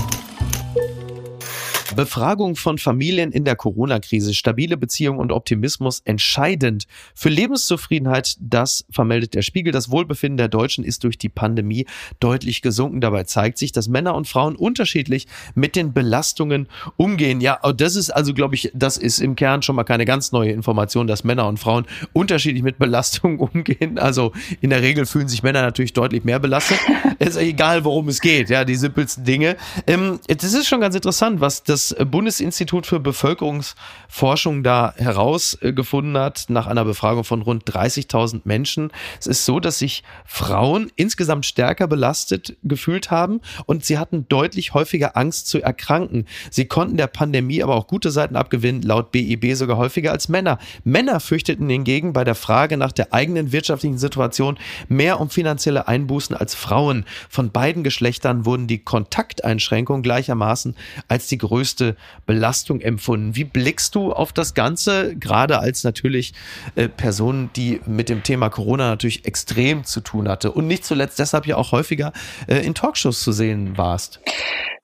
[1.95, 8.37] Befragung von Familien in der Corona-Krise, stabile Beziehung und Optimismus entscheidend für Lebenszufriedenheit.
[8.39, 9.73] Das vermeldet der Spiegel.
[9.73, 11.85] Das Wohlbefinden der Deutschen ist durch die Pandemie
[12.19, 13.01] deutlich gesunken.
[13.01, 17.41] Dabei zeigt sich, dass Männer und Frauen unterschiedlich mit den Belastungen umgehen.
[17.41, 20.51] Ja, das ist also, glaube ich, das ist im Kern schon mal keine ganz neue
[20.51, 23.99] Information, dass Männer und Frauen unterschiedlich mit Belastungen umgehen.
[23.99, 26.79] Also in der Regel fühlen sich Männer natürlich deutlich mehr belastet.
[27.19, 28.49] ist egal, worum es geht.
[28.49, 29.57] Ja, die simpelsten Dinge.
[29.87, 36.67] Ähm, das ist schon ganz interessant, was das Bundesinstitut für Bevölkerungsforschung da herausgefunden hat nach
[36.67, 38.91] einer Befragung von rund 30.000 Menschen.
[39.19, 44.73] Es ist so, dass sich Frauen insgesamt stärker belastet gefühlt haben und sie hatten deutlich
[44.73, 46.25] häufiger Angst zu erkranken.
[46.49, 50.59] Sie konnten der Pandemie aber auch gute Seiten abgewinnen, laut BIB sogar häufiger als Männer.
[50.83, 56.35] Männer fürchteten hingegen bei der Frage nach der eigenen wirtschaftlichen Situation mehr um finanzielle Einbußen
[56.35, 57.05] als Frauen.
[57.29, 60.75] Von beiden Geschlechtern wurden die Kontakteinschränkungen gleichermaßen
[61.07, 61.37] als die
[61.71, 63.35] größte Belastung empfunden.
[63.35, 66.33] Wie blickst du auf das Ganze, gerade als natürlich
[66.75, 71.19] äh, Person, die mit dem Thema Corona natürlich extrem zu tun hatte und nicht zuletzt
[71.19, 72.11] deshalb ja auch häufiger
[72.47, 74.19] äh, in Talkshows zu sehen warst?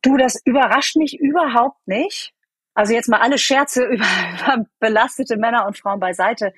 [0.01, 2.33] Du, das überrascht mich überhaupt nicht.
[2.77, 6.53] Also jetzt mal alle Scherze über, über belastete Männer und Frauen beiseite.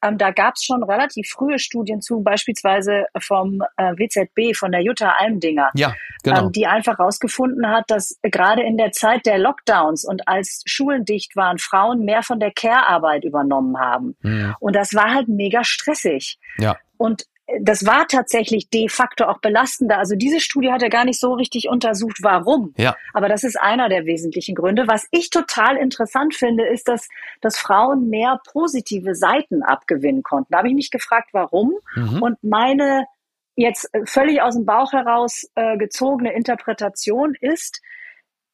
[0.00, 4.82] Ähm, da gab es schon relativ frühe Studien zu, beispielsweise vom äh, WZB, von der
[4.82, 6.46] Jutta Almdinger, Ja, genau.
[6.46, 11.04] ähm, die einfach herausgefunden hat, dass gerade in der Zeit der Lockdowns und als Schulen
[11.04, 14.16] dicht waren, Frauen mehr von der Care-Arbeit übernommen haben.
[14.22, 14.54] Mhm.
[14.60, 16.38] Und das war halt mega stressig.
[16.58, 16.76] Ja.
[16.96, 17.24] Und
[17.60, 19.98] das war tatsächlich de facto auch belastender.
[19.98, 22.74] Also diese Studie hat ja gar nicht so richtig untersucht, warum.
[22.76, 22.96] Ja.
[23.12, 24.88] Aber das ist einer der wesentlichen Gründe.
[24.88, 27.08] Was ich total interessant finde, ist, dass,
[27.40, 30.48] dass Frauen mehr positive Seiten abgewinnen konnten.
[30.52, 31.74] Da habe ich mich gefragt, warum.
[31.94, 32.22] Mhm.
[32.22, 33.06] Und meine
[33.54, 37.80] jetzt völlig aus dem Bauch heraus äh, gezogene Interpretation ist,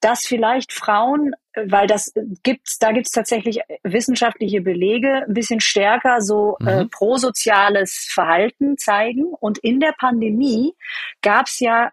[0.02, 2.12] dass vielleicht Frauen, äh, weil das
[2.42, 6.90] gibt's, da gibt's tatsächlich wissenschaftliche Belege, ein bisschen stärker so äh, Mhm.
[6.90, 9.24] prosoziales Verhalten zeigen.
[9.40, 10.74] Und in der Pandemie
[11.22, 11.90] gab's ja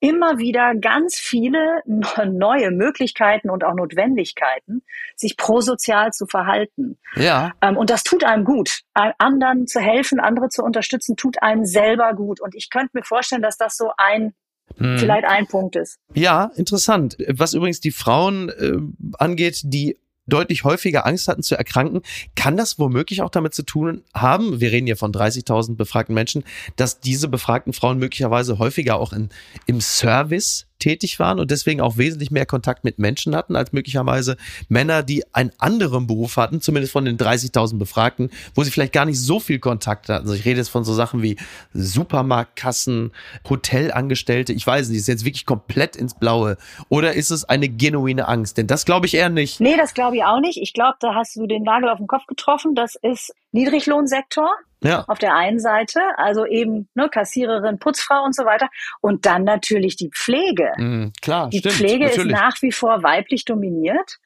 [0.00, 1.82] immer wieder ganz viele
[2.24, 4.82] neue Möglichkeiten und auch Notwendigkeiten,
[5.16, 6.98] sich prosozial zu verhalten.
[7.16, 8.82] Ja, Ähm, und das tut einem gut.
[8.94, 12.40] Anderen zu helfen, andere zu unterstützen, tut einem selber gut.
[12.40, 14.34] Und ich könnte mir vorstellen, dass das so ein,
[14.76, 14.98] Mhm.
[14.98, 15.98] vielleicht ein Punkt ist.
[16.14, 17.16] Ja, interessant.
[17.28, 18.78] Was übrigens die Frauen äh,
[19.18, 19.96] angeht, die
[20.28, 22.02] deutlich häufiger Angst hatten zu erkranken,
[22.36, 26.44] kann das womöglich auch damit zu tun haben, wir reden hier von 30.000 befragten Menschen,
[26.76, 29.30] dass diese befragten Frauen möglicherweise häufiger auch in,
[29.66, 34.36] im Service tätig waren und deswegen auch wesentlich mehr Kontakt mit Menschen hatten als möglicherweise
[34.68, 39.04] Männer, die einen anderen Beruf hatten, zumindest von den 30.000 Befragten, wo sie vielleicht gar
[39.04, 40.26] nicht so viel Kontakt hatten.
[40.26, 41.36] Also ich rede jetzt von so Sachen wie
[41.74, 43.12] Supermarktkassen,
[43.48, 44.52] Hotelangestellte.
[44.52, 46.56] Ich weiß nicht, ist jetzt wirklich komplett ins Blaue.
[46.88, 48.58] Oder ist es eine genuine Angst?
[48.58, 49.60] Denn das glaube ich eher nicht.
[49.60, 50.60] Nee, das glaube ich auch nicht.
[50.60, 52.74] Ich glaube, da hast du den Nagel auf den Kopf getroffen.
[52.74, 54.50] Das ist Niedriglohnsektor
[54.82, 58.68] Ja, auf der einen Seite, also eben ne, Kassiererin, Putzfrau und so weiter.
[59.00, 60.72] Und dann natürlich die Pflege.
[60.76, 61.74] mm, klar, Die stimmt.
[61.74, 62.32] Pflege natürlich.
[62.32, 64.18] ist nach wie vor weiblich dominiert.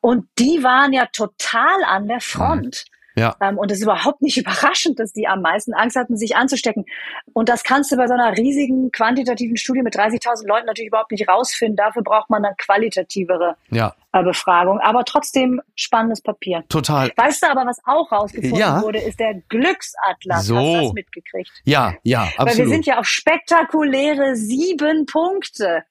[0.00, 2.84] Und die waren ja total an der Front.
[3.18, 3.36] Ja.
[3.40, 6.86] Ähm, und es ist überhaupt nicht überraschend, dass die am meisten Angst hatten, sich anzustecken.
[7.32, 11.10] Und das kannst du bei so einer riesigen quantitativen Studie mit 30.000 Leuten natürlich überhaupt
[11.10, 11.76] nicht rausfinden.
[11.76, 14.78] Dafür braucht man dann qualitativere Ja, äh, Befragung.
[14.80, 16.64] Aber trotzdem spannendes Papier.
[16.68, 17.10] total.
[17.16, 18.82] Weißt du aber, was auch rausgefunden Ja.
[18.82, 20.46] wurde, ist der Glücksatlas.
[20.46, 20.56] So.
[20.56, 21.50] Hast du das mitgekriegt?
[21.64, 22.72] Ja, ja, Weil wir absolut.
[22.72, 25.84] sind ja auf spektakuläre sieben Punkte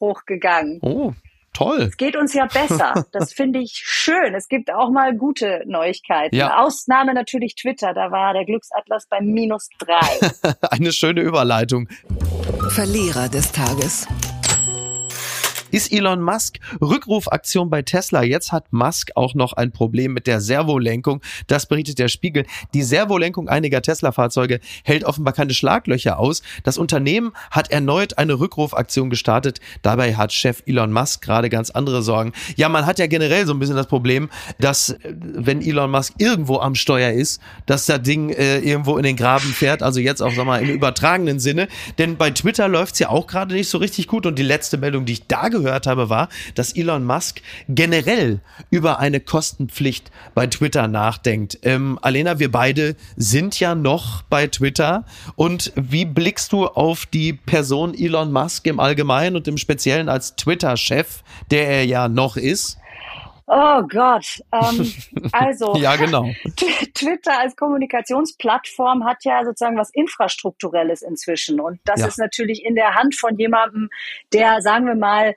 [0.00, 0.78] hochgegangen.
[0.82, 1.12] oh,
[1.58, 1.82] toll.
[1.82, 3.04] Es geht uns ja besser.
[3.12, 4.34] Das finde ich schön.
[4.34, 6.34] Es gibt auch mal gute Neuigkeiten.
[6.34, 6.62] Ja.
[6.62, 7.94] Ausnahme natürlich Twitter.
[7.94, 10.54] Da war der Glücksatlas bei minus drei.
[10.70, 11.88] Eine schöne Überleitung.
[12.70, 14.06] Verlierer des Tages.
[15.70, 18.22] Ist Elon Musk Rückrufaktion bei Tesla.
[18.22, 21.20] Jetzt hat Musk auch noch ein Problem mit der Servolenkung.
[21.46, 22.46] Das berichtet der Spiegel.
[22.74, 26.42] Die Servolenkung einiger Tesla-Fahrzeuge hält offenbar keine Schlaglöcher aus.
[26.64, 29.60] Das Unternehmen hat erneut eine Rückrufaktion gestartet.
[29.82, 32.32] Dabei hat Chef Elon Musk gerade ganz andere Sorgen.
[32.56, 36.14] Ja, man hat ja generell so ein bisschen das Problem, dass äh, wenn Elon Musk
[36.18, 39.82] irgendwo am Steuer ist, dass das Ding äh, irgendwo in den Graben fährt.
[39.82, 41.68] Also jetzt auch, sag mal, im übertragenen Sinne.
[41.98, 44.26] Denn bei Twitter läuft's ja auch gerade nicht so richtig gut.
[44.26, 48.40] Und die letzte Meldung, die ich da gehört habe, war, dass Elon Musk generell
[48.70, 51.58] über eine Kostenpflicht bei Twitter nachdenkt.
[51.62, 55.04] Ähm, Alena, wir beide sind ja noch bei Twitter.
[55.36, 60.36] Und wie blickst du auf die Person Elon Musk im Allgemeinen und im Speziellen als
[60.36, 62.78] Twitter-Chef, der er ja noch ist?
[63.50, 64.42] Oh Gott.
[64.52, 64.92] Ähm,
[65.32, 66.24] also Ja, genau.
[66.56, 71.58] Tw- Twitter als Kommunikationsplattform hat ja sozusagen was Infrastrukturelles inzwischen.
[71.60, 72.06] Und das Ja.
[72.08, 73.88] ist natürlich in der Hand von jemandem,
[74.34, 75.34] der, sagen wir mal,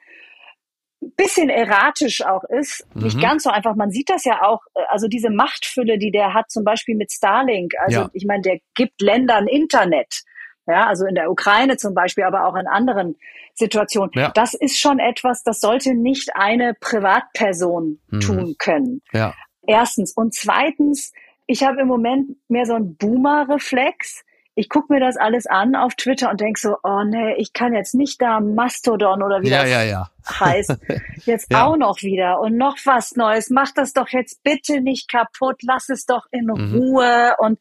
[1.01, 2.85] ein bisschen erratisch auch ist.
[2.95, 3.21] Nicht Mhm.
[3.21, 3.75] ganz so einfach.
[3.75, 7.11] Man sieht das ja auch, äh, also diese Machtfülle, die der hat, zum Beispiel mit
[7.11, 7.73] Starlink.
[7.79, 8.09] Also Ja.
[8.13, 10.23] ich meine, der gibt Ländern Internet.
[10.67, 13.17] Ja, also in der Ukraine zum Beispiel, aber auch in anderen
[13.55, 14.11] Situationen.
[14.15, 14.31] Ja.
[14.33, 18.19] Das ist schon etwas, das sollte nicht eine Privatperson Mhm.
[18.21, 19.01] tun können.
[19.11, 19.33] Ja.
[19.67, 20.13] Erstens.
[20.13, 21.11] Und zweitens,
[21.47, 24.23] ich habe im Moment mehr so einen Boomer-Reflex.
[24.55, 27.73] Ich gucke mir das alles an auf Twitter und denk so, oh nee, ich kann
[27.73, 30.09] jetzt nicht da Mastodon oder wie Ja, das ja, ja.
[30.29, 30.77] heißt,
[31.25, 33.49] jetzt auch noch wieder und noch was Neues.
[33.49, 36.75] Mach das doch jetzt bitte nicht kaputt, lass es doch in Mhm.
[36.75, 37.59] Ruhe und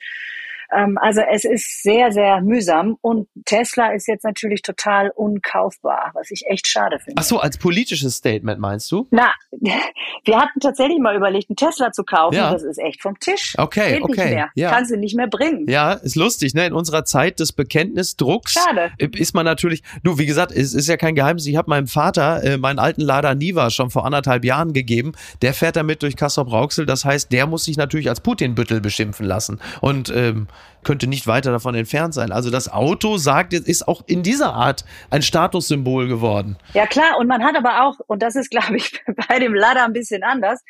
[0.72, 6.30] ähm, also es ist sehr, sehr mühsam und Tesla ist jetzt natürlich total unkaufbar, was
[6.30, 7.20] ich echt schade finde.
[7.20, 9.06] Ach so, als politisches Statement meinst du?
[9.10, 12.36] Na, wir hatten tatsächlich mal überlegt, einen Tesla zu kaufen.
[12.36, 12.52] Ja.
[12.52, 13.54] Das ist echt vom Tisch.
[13.58, 14.70] Okay, Geht okay, ja.
[14.70, 15.68] Kannst du nicht mehr bringen.
[15.68, 16.66] Ja, ist lustig, ne?
[16.66, 18.92] In unserer Zeit des Bekenntnisdrucks Schade.
[18.98, 22.42] ist man natürlich, du, wie gesagt, es ist ja kein Geheimnis, ich habe meinem Vater
[22.44, 25.12] äh, meinen alten Lada Niva schon vor anderthalb Jahren gegeben.
[25.42, 29.60] Der fährt damit durch Kassel-Brauxel, das heißt, der muss sich natürlich als Putin-Büttel beschimpfen lassen
[29.80, 30.46] und ähm,
[30.82, 32.32] könnte nicht weiter davon entfernt sein.
[32.32, 36.56] Also das Auto sagt, ist auch in dieser Art ein Statussymbol geworden.
[36.74, 39.84] Ja klar, und man hat aber auch, und das ist, glaube ich, bei dem Lada
[39.84, 40.62] ein bisschen anders,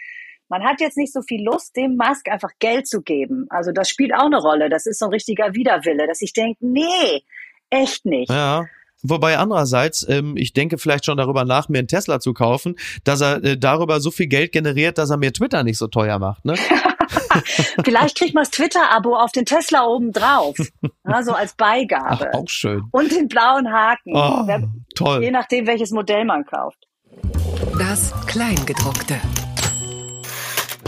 [0.48, 3.46] man hat jetzt nicht so viel Lust, dem Musk einfach Geld zu geben.
[3.50, 4.68] Also das spielt auch eine Rolle.
[4.68, 7.22] Das ist so ein richtiger Widerwille, dass ich denke, nee,
[7.70, 8.30] echt nicht.
[8.30, 8.66] Ja.
[9.02, 13.20] Wobei andererseits, ähm, ich denke vielleicht schon darüber nach, mir einen Tesla zu kaufen, dass
[13.20, 16.44] er äh, darüber so viel Geld generiert, dass er mir Twitter nicht so teuer macht.
[16.44, 16.54] Ne?
[17.84, 20.56] Vielleicht kriegt man das Twitter-Abo auf den Tesla oben drauf.
[21.06, 22.34] Ja, so als Ach, Beigabe.
[22.34, 22.84] auch schön.
[22.92, 24.14] Und den blauen Haken.
[24.14, 25.30] Oh, Wer- Je toll.
[25.30, 26.78] nachdem, welches Modell man kauft.
[27.78, 29.16] Das Kleingedruckte.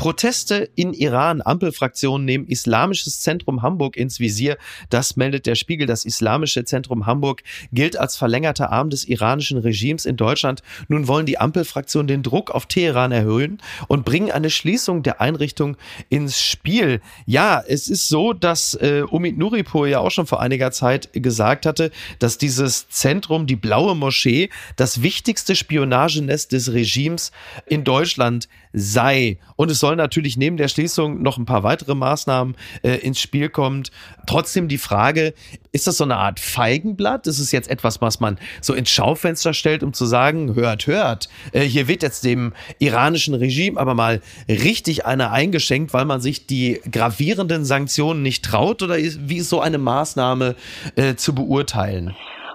[0.02, 1.42] Proteste in Iran.
[1.42, 4.58] Ampelfraktionen nehmen Islamisches Zentrum Hamburg ins Visier.
[4.90, 5.86] Das meldet der Spiegel.
[5.86, 10.64] Das Islamische Zentrum Hamburg gilt als verlängerter Arm des iranischen Regimes in Deutschland.
[10.88, 15.76] Nun wollen die Ampelfraktionen den Druck auf Teheran erhöhen und bringen eine Schließung der Einrichtung
[16.08, 17.00] ins Spiel.
[17.24, 21.64] Ja, es ist so, dass äh, Umid Nuripur ja auch schon vor einiger Zeit gesagt
[21.64, 27.30] hatte, dass dieses Zentrum, die Blaue Moschee, das wichtigste Spionagenest des Regimes
[27.66, 29.38] in Deutschland sei.
[29.56, 33.48] Und es soll natürlich neben der Schließung noch ein paar weitere Maßnahmen äh, ins Spiel
[33.48, 33.84] kommen.
[34.26, 35.34] Trotzdem die Frage,
[35.72, 37.26] ist das so eine Art Feigenblatt?
[37.26, 41.28] Ist es jetzt etwas, was man so ins Schaufenster stellt, um zu sagen, hört, hört,
[41.52, 46.46] äh, hier wird jetzt dem iranischen Regime aber mal richtig eine eingeschenkt, weil man sich
[46.46, 48.82] die gravierenden Sanktionen nicht traut?
[48.82, 50.56] Oder ist, wie ist so eine Maßnahme
[50.96, 52.14] äh, zu beurteilen?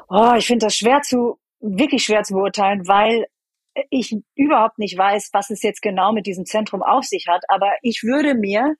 [0.09, 3.25] Oh, ich finde das schwer zu, wirklich schwer zu beurteilen, weil
[3.89, 7.43] ich überhaupt nicht weiß, was es jetzt genau mit diesem Zentrum auf sich hat.
[7.47, 8.75] Aber ich würde mir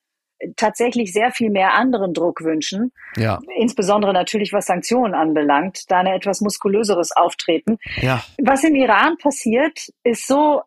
[0.56, 6.14] tatsächlich sehr viel mehr anderen Druck wünschen, Ja, insbesondere natürlich was Sanktionen anbelangt, da eine
[6.14, 7.78] etwas muskulöseres Auftreten.
[8.02, 10.62] ja, Was im Iran passiert, ist so,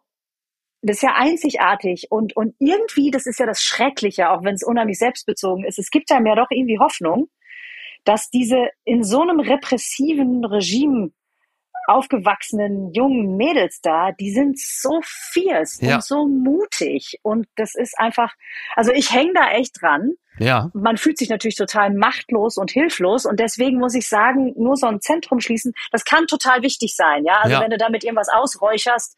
[0.83, 4.65] das ist ja einzigartig und, und irgendwie, das ist ja das Schreckliche, auch wenn es
[4.65, 5.79] unheimlich selbstbezogen ist.
[5.79, 7.29] Es gibt einem ja doch irgendwie Hoffnung,
[8.05, 11.11] dass diese in so einem repressiven Regime
[11.87, 15.97] aufgewachsenen jungen Mädels da, die sind so fierce Ja.
[15.97, 18.35] und so mutig und das ist einfach,
[18.77, 20.13] also ich hänge da echt dran.
[20.39, 20.71] ja.
[20.75, 24.87] Man fühlt sich natürlich total machtlos und hilflos und deswegen muss ich sagen, nur so
[24.87, 27.35] ein Zentrum schließen, das kann total wichtig sein, ja.
[27.43, 27.61] Also Ja.
[27.63, 29.17] wenn du damit irgendwas ausräucherst,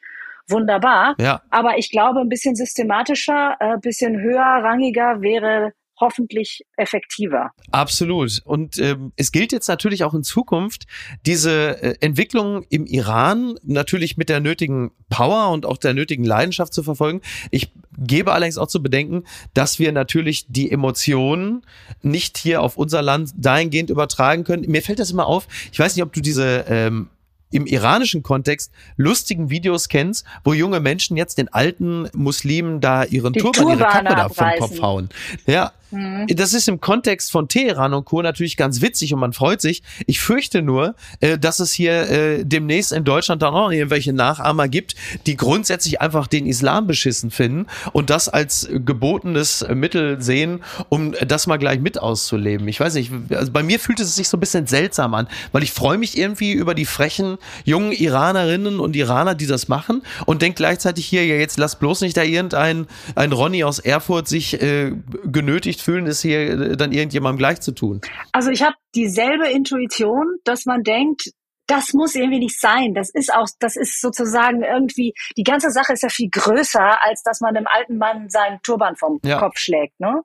[0.49, 1.15] wunderbar.
[1.19, 1.41] Ja.
[1.51, 7.53] Aber ich glaube, ein bisschen systematischer, ein bisschen höherrangiger wäre hoffentlich effektiver.
[7.71, 8.43] Absolut.
[8.45, 10.87] Und ähm, es gilt jetzt natürlich auch in Zukunft,
[11.25, 16.75] diese äh, Entwicklung im Iran natürlich mit der nötigen Power und auch der nötigen Leidenschaft
[16.75, 17.21] zu verfolgen.
[17.51, 21.65] Ich gebe allerdings auch zu bedenken, dass wir natürlich die Emotionen
[22.03, 24.69] nicht hier auf unser Land dahingehend übertragen können.
[24.69, 25.47] Mir fällt das immer auf.
[25.71, 27.11] Ich weiß nicht, ob du diese ähm,
[27.53, 33.33] im iranischen Kontext lustigen Videos kennst, wo junge Menschen jetzt den alten Muslimen da ihren
[33.35, 34.49] Die Turban, ihre Kappe da vom.
[34.59, 35.09] Kopf hauen.
[35.47, 35.73] Ja.
[35.93, 36.27] Mhm.
[36.29, 38.23] Das ist im Kontext von Teheran und Co.
[38.23, 39.83] natürlich ganz witzig und man freut sich.
[40.07, 44.69] Ich fürchte nur, äh, dass es hier äh, demnächst in Deutschland dann auch irgendwelche Nachahmer
[44.69, 44.95] gibt,
[45.27, 51.47] die grundsätzlich einfach den Islam beschissen finden und das als gebotenes Mittel sehen, um das
[51.47, 52.67] mal gleich mit auszuleben.
[52.69, 55.63] Ich weiß nicht, also bei mir fühlt es sich so ein bisschen seltsam an, weil
[55.63, 60.43] ich freue mich irgendwie über die frechen jungen Iranerinnen und Iraner, die das machen und
[60.43, 64.61] denke gleichzeitig hier, ja jetzt lass bloß nicht da irgendein ein Ronny aus Erfurt sich
[64.63, 64.93] äh,
[65.25, 68.01] genötigt fühlen, das hier äh, dann irgendjemandem gleich zu tun.
[68.33, 71.31] Also ich habe dieselbe Intuition, dass man denkt,
[71.67, 72.93] das muss irgendwie nicht sein.
[72.95, 77.23] Das ist auch, das ist sozusagen irgendwie, die ganze Sache ist ja viel größer, als
[77.23, 79.39] dass man einem alten Mann seinen Turban vom Ja.
[79.39, 79.99] Kopf schlägt.
[80.01, 80.23] Ne?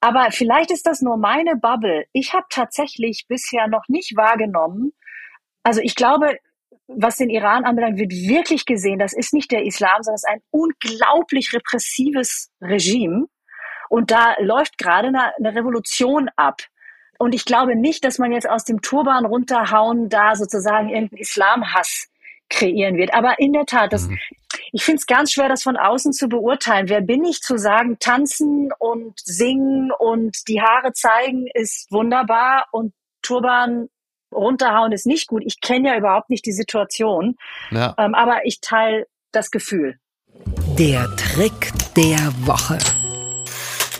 [0.00, 2.04] Aber vielleicht ist das nur meine Bubble.
[2.12, 4.92] Ich habe tatsächlich bisher noch nicht wahrgenommen.
[5.62, 6.36] Also ich glaube,
[6.88, 10.28] was den Iran anbelangt, wird wirklich gesehen, das ist nicht der Islam, sondern es ist
[10.28, 13.26] ein unglaublich repressives Regime.
[13.90, 16.62] Und da läuft gerade eine, eine Revolution ab.
[17.18, 22.08] Und ich glaube nicht, dass man jetzt aus dem Turban runterhauen da sozusagen irgendeinen Islamhass
[22.48, 23.12] kreieren wird.
[23.12, 24.08] Aber in der Tat, das,
[24.72, 26.88] ich finde es ganz schwer, das von außen zu beurteilen.
[26.88, 32.94] Wer bin ich zu sagen, tanzen und singen und die Haare zeigen ist wunderbar und
[33.22, 33.88] Turban
[34.32, 35.42] runterhauen ist nicht gut.
[35.44, 37.36] Ich kenne ja überhaupt nicht die Situation,
[37.70, 37.94] Ja.
[37.98, 39.98] ähm, aber ich teile das Gefühl.
[40.78, 42.78] Der Trick der Woche.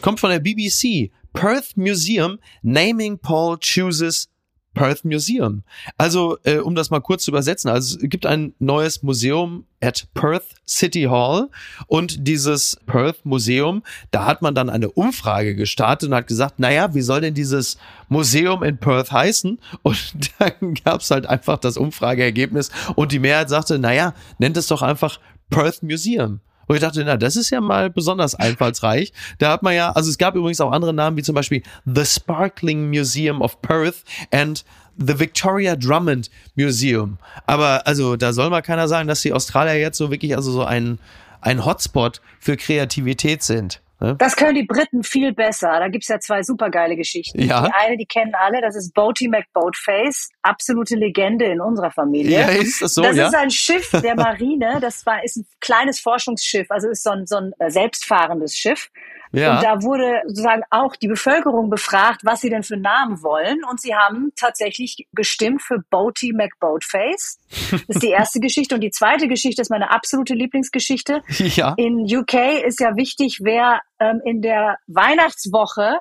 [0.00, 1.10] Kommt von der BBC.
[1.32, 4.28] Perth Museum Naming Paul chooses
[4.74, 5.62] Perth Museum.
[5.98, 10.06] Also, äh, um das mal kurz zu übersetzen, also es gibt ein neues Museum at
[10.14, 11.48] Perth City Hall
[11.88, 13.82] und dieses Perth Museum,
[14.12, 17.78] da hat man dann eine Umfrage gestartet und hat gesagt, naja, wie soll denn dieses
[18.08, 19.58] Museum in Perth heißen?
[19.82, 24.68] Und dann gab es halt einfach das Umfrageergebnis und die Mehrheit sagte, naja, nennt es
[24.68, 25.18] doch einfach
[25.50, 26.40] Perth Museum.
[26.70, 29.12] Und ich dachte, na, das ist ja mal besonders einfallsreich.
[29.38, 32.04] Da hat man ja, also es gab übrigens auch andere Namen, wie zum Beispiel The
[32.04, 34.64] Sparkling Museum of Perth and
[34.96, 37.18] The Victoria Drummond Museum.
[37.48, 40.62] Aber also da soll mal keiner sagen, dass die Australier jetzt so wirklich also so
[40.62, 41.00] ein,
[41.40, 43.80] ein Hotspot für Kreativität sind.
[44.00, 44.16] Ne?
[44.18, 45.78] Das können die Briten viel besser.
[45.78, 47.40] Da gibt's ja zwei supergeile Geschichten.
[47.42, 47.66] Ja.
[47.66, 52.40] Die eine, die kennen alle, das ist Boaty McBoatface, absolute Legende in unserer Familie.
[52.40, 53.28] Ja, ist das so, das ja?
[53.28, 57.26] ist ein Schiff der Marine, das war, ist ein kleines Forschungsschiff, also ist so ein,
[57.26, 58.90] so ein äh, selbstfahrendes Schiff.
[59.32, 59.56] Ja.
[59.56, 63.64] Und da wurde sozusagen auch die Bevölkerung befragt, was sie denn für Namen wollen.
[63.70, 67.38] Und sie haben tatsächlich gestimmt für Boaty McBoatface.
[67.70, 68.74] Das ist die erste Geschichte.
[68.74, 71.22] Und die zweite Geschichte ist meine absolute Lieblingsgeschichte.
[71.28, 71.74] ja.
[71.76, 75.98] In UK ist ja wichtig, wer ähm, in der Weihnachtswoche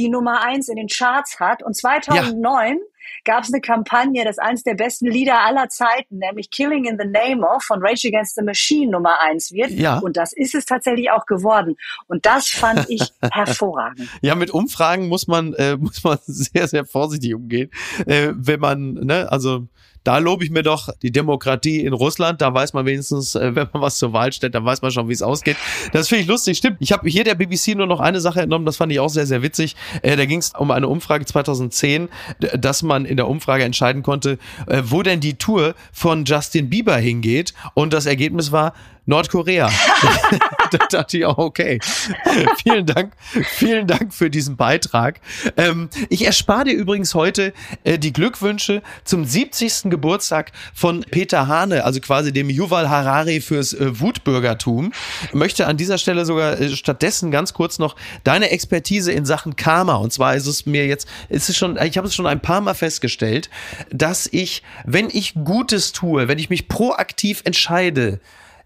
[0.00, 1.62] die Nummer eins in den Charts hat.
[1.62, 2.78] Und 2009
[3.24, 6.98] gab es eine Kampagne, das ist eines der besten Lieder aller Zeiten, nämlich Killing in
[6.98, 9.70] the Name of von Rage Against the Machine Nummer eins wird.
[9.70, 9.98] Ja.
[9.98, 11.76] Und das ist es tatsächlich auch geworden.
[12.06, 14.08] Und das fand ich hervorragend.
[14.22, 17.70] Ja, mit Umfragen muss man, äh, muss man sehr, sehr vorsichtig umgehen.
[18.06, 19.68] Äh, wenn man, ne, also
[20.04, 22.40] da lobe ich mir doch die Demokratie in Russland.
[22.40, 25.08] Da weiß man wenigstens, äh, wenn man was zur Wahl stellt, dann weiß man schon,
[25.08, 25.56] wie es ausgeht.
[25.92, 26.58] Das finde ich lustig.
[26.58, 26.76] Stimmt.
[26.80, 29.26] Ich habe hier der BBC nur noch eine Sache entnommen, das fand ich auch sehr,
[29.26, 29.76] sehr witzig.
[30.02, 32.08] Äh, da ging es um eine Umfrage 2010,
[32.42, 36.70] d- dass man in der Umfrage entscheiden konnte, äh, wo denn die Tour von Justin
[36.70, 37.52] Bieber hingeht.
[37.74, 38.72] Und das Ergebnis war
[39.10, 39.70] Nordkorea.
[40.70, 41.80] da dachte ich auch, okay.
[42.62, 43.12] vielen Dank,
[43.44, 45.20] vielen Dank für diesen Beitrag.
[45.56, 47.52] Ähm, ich erspare dir übrigens heute
[47.84, 49.90] äh, die Glückwünsche zum 70.
[49.90, 54.92] Geburtstag von Peter Hane, also quasi dem Yuval Harari fürs äh, Wutbürgertum.
[55.32, 59.96] Möchte an dieser Stelle sogar äh, stattdessen ganz kurz noch deine Expertise in Sachen Karma.
[59.96, 62.60] Und zwar ist es mir jetzt, ist es schon, ich habe es schon ein paar
[62.60, 63.50] Mal festgestellt,
[63.90, 68.20] dass ich, wenn ich Gutes tue, wenn ich mich proaktiv entscheide,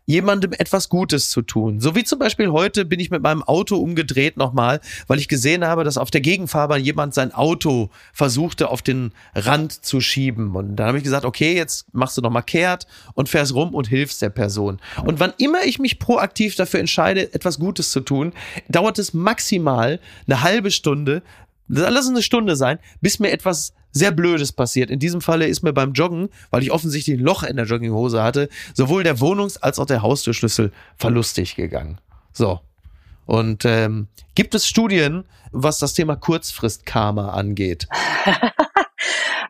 [0.06, 1.80] jemandem etwas Gutes zu tun.
[1.80, 5.64] So wie zum Beispiel heute bin ich mit meinem Auto umgedreht nochmal, weil ich gesehen
[5.64, 10.54] habe, dass auf der Gegenfahrbahn jemand sein Auto versuchte auf den Rand zu schieben.
[10.54, 13.88] Und dann habe ich gesagt, okay, jetzt machst du nochmal kehrt und fährst rum und
[13.88, 14.78] hilfst der Person.
[15.04, 18.32] Und wann immer ich mich proaktiv dafür entscheide, etwas Gutes zu tun,
[18.68, 21.22] dauert es maximal eine halbe Stunde,
[21.68, 24.90] lass es eine Stunde sein, bis mir etwas sehr Blödes passiert.
[24.90, 28.22] In diesem Falle ist mir beim Joggen, weil ich offensichtlich ein Loch in der Jogginghose
[28.22, 31.98] hatte, sowohl der Wohnungs- als auch der Haustürschlüssel verlustig gegangen.
[32.32, 32.60] So.
[33.26, 37.86] Und ähm, gibt es Studien, was das Thema Kurzfrist-Karma angeht?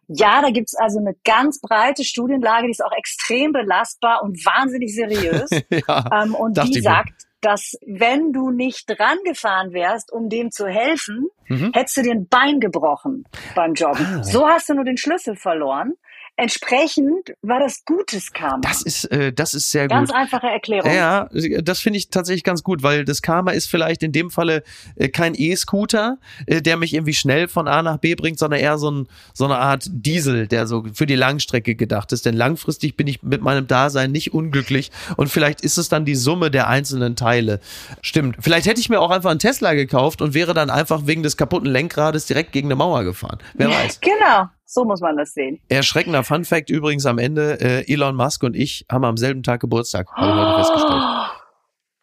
[0.08, 4.94] Ja, da gibt's also eine ganz breite Studienlage, die ist auch extrem belastbar und wahnsinnig
[4.94, 5.48] seriös.
[5.70, 11.28] ja, ähm, und die sagt, dass wenn du nicht rangefahren wärst, um dem zu helfen,
[11.48, 11.72] Mhm.
[11.74, 13.24] hättest du dir ein Bein gebrochen
[13.54, 14.06] beim Joggen.
[14.20, 14.22] Ah.
[14.24, 15.92] So hast du nur den Schlüssel verloren.
[16.36, 18.58] Entsprechend war das gutes Karma.
[18.62, 20.18] Das ist, äh, das ist sehr Ganz gut.
[20.18, 20.92] einfache Erklärung.
[20.92, 21.28] Ja,
[21.62, 24.64] das finde ich tatsächlich ganz gut, weil das Karma ist vielleicht in dem Falle
[24.96, 28.78] äh, kein E-Scooter, äh, der mich irgendwie schnell von A nach B bringt, sondern eher
[28.78, 32.26] so, ein, so eine Art Diesel, der so für die Langstrecke gedacht ist.
[32.26, 36.16] Denn langfristig bin ich mit meinem Dasein nicht unglücklich und vielleicht ist es dann die
[36.16, 37.60] Summe der einzelnen Teile.
[38.02, 38.38] Stimmt.
[38.40, 41.36] Vielleicht hätte ich mir auch einfach einen Tesla gekauft und wäre dann einfach wegen des
[41.36, 43.38] kaputten Lenkrades direkt gegen eine Mauer gefahren.
[43.54, 44.00] Wer weiß.
[44.00, 45.60] Genau, so muss man das sehen.
[45.68, 49.60] Erschreckender Fun Fact übrigens am Ende, äh, Elon Musk und ich haben am selben Tag
[49.60, 51.02] Geburtstag, habe ich heute festgestellt.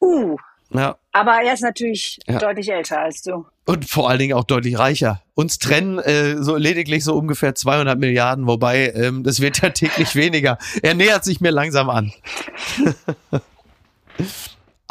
[0.02, 0.38] Uh,
[0.74, 2.40] Ja, aber er ist natürlich Ja.
[2.40, 3.46] deutlich älter als du.
[3.66, 5.22] und vor allen Dingen auch deutlich reicher.
[5.36, 10.16] Uns trennen äh, so lediglich so ungefähr 200 Milliarden, wobei ähm, das wird ja täglich
[10.16, 10.58] weniger.
[10.82, 12.12] Er nähert sich mir langsam an.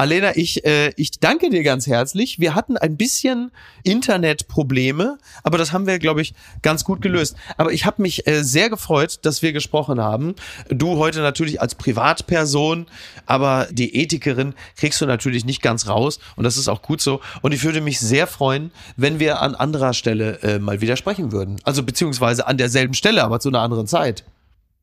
[0.01, 2.41] Alena, ich, äh, ich danke dir ganz herzlich.
[2.41, 3.51] Wir hatten ein bisschen
[3.83, 6.33] Internetprobleme, aber das haben wir, glaube ich,
[6.63, 7.37] ganz gut gelöst.
[7.59, 10.37] Aber ich habe mich äh, sehr gefreut, dass wir gesprochen haben.
[10.71, 12.87] Du heute natürlich als Privatperson,
[13.27, 17.21] aber die Ethikerin kriegst du natürlich nicht ganz raus und das ist auch gut so.
[17.43, 21.31] Und ich würde mich sehr freuen, wenn wir an anderer Stelle äh, mal wieder sprechen
[21.31, 21.61] würden.
[21.65, 24.25] Also beziehungsweise an derselben Stelle, aber zu einer anderen Zeit.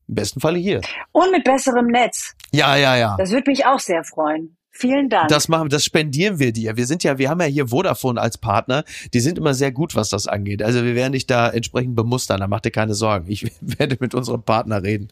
[0.07, 0.81] Im besten Falle hier.
[1.11, 2.35] Und mit besserem Netz.
[2.51, 3.15] Ja, ja, ja.
[3.17, 4.57] Das würde mich auch sehr freuen.
[4.79, 5.29] Vielen Dank.
[5.29, 6.77] Das machen, das spendieren wir dir.
[6.77, 8.83] Wir sind ja, wir haben ja hier Vodafone als Partner.
[9.11, 10.61] Die sind immer sehr gut, was das angeht.
[10.61, 12.41] Also wir werden dich da entsprechend bemustern.
[12.41, 13.25] Da mach dir keine Sorgen.
[13.27, 15.07] Ich werde mit unserem Partner reden.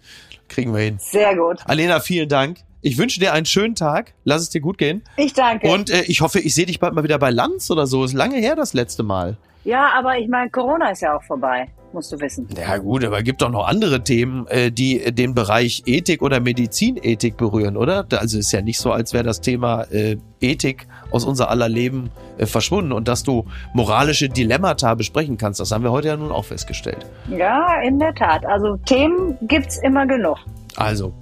[0.50, 0.98] Kriegen wir hin.
[1.00, 1.62] sehr gut.
[1.66, 2.60] Alena, vielen Dank.
[2.84, 4.14] Ich wünsche dir einen schönen Tag.
[4.24, 5.02] Lass es dir gut gehen.
[5.18, 5.68] Ich danke.
[5.68, 8.04] Und äh, ich hoffe, ich sehe dich bald mal wieder bei Lanz oder so.
[8.06, 9.36] Ist lange her das letzte Mal.
[9.64, 12.48] ja, aber ich meine, Corona ist ja auch vorbei, musst du wissen.
[12.56, 17.38] Ja gut, aber gibt doch noch andere Themen, äh, die den Bereich Ethik oder Medizinethik
[17.38, 18.06] berühren, oder?
[18.12, 22.12] Also ist ja nicht so, als wäre das Thema äh, Ethik aus unser aller Leben
[22.38, 25.60] äh, verschwunden und dass du moralische Dilemmata besprechen kannst.
[25.60, 27.06] Das haben wir heute ja nun auch festgestellt.
[27.30, 28.46] Ja, in der Tat.
[28.46, 30.38] Also Themen gibt's immer genug.
[30.76, 31.14] Also,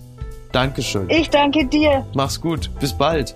[0.51, 1.09] Dankeschön.
[1.09, 2.05] Ich danke dir.
[2.13, 2.69] Mach's gut.
[2.79, 3.35] Bis bald.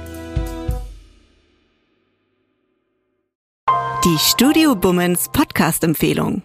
[4.03, 6.41] Die Studio Bummens Podcast-Empfehlung.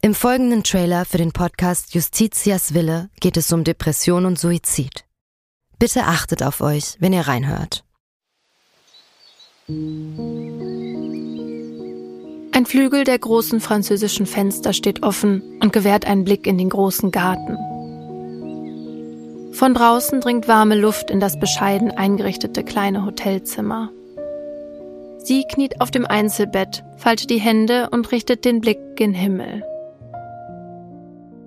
[0.00, 5.04] Im folgenden Trailer für den Podcast Justitias Wille geht es um Depression und Suizid.
[5.78, 7.84] Bitte achtet auf euch, wenn ihr reinhört.
[12.52, 17.10] Ein Flügel der großen französischen Fenster steht offen und gewährt einen Blick in den großen
[17.10, 17.58] Garten.
[19.52, 23.92] Von draußen dringt warme Luft in das bescheiden eingerichtete kleine Hotelzimmer.
[25.26, 29.64] Sie kniet auf dem Einzelbett, faltet die Hände und richtet den Blick gen Himmel.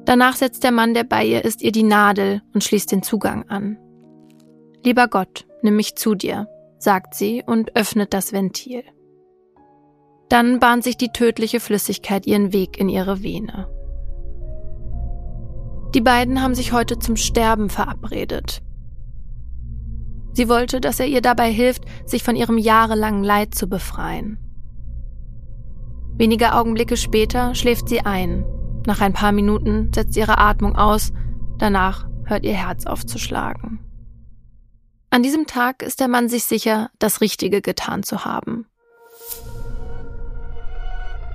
[0.03, 3.47] Danach setzt der Mann, der bei ihr ist, ihr die Nadel und schließt den Zugang
[3.47, 3.77] an.
[4.83, 8.83] Lieber Gott, nimm mich zu dir, sagt sie und öffnet das Ventil.
[10.27, 13.69] Dann bahnt sich die tödliche Flüssigkeit ihren Weg in ihre Vene.
[15.95, 18.61] Die beiden haben sich heute zum Sterben verabredet.
[20.39, 24.37] Sie wollte, dass er ihr dabei hilft, sich von ihrem jahrelangen Leid zu befreien.
[26.15, 28.45] Wenige Augenblicke später schläft sie ein.
[28.87, 31.11] Nach ein paar Minuten setzt ihre Atmung aus,
[31.57, 33.81] danach hört ihr Herz aufzuschlagen.
[35.09, 38.65] An diesem Tag ist der Mann sich sicher, das Richtige getan zu haben.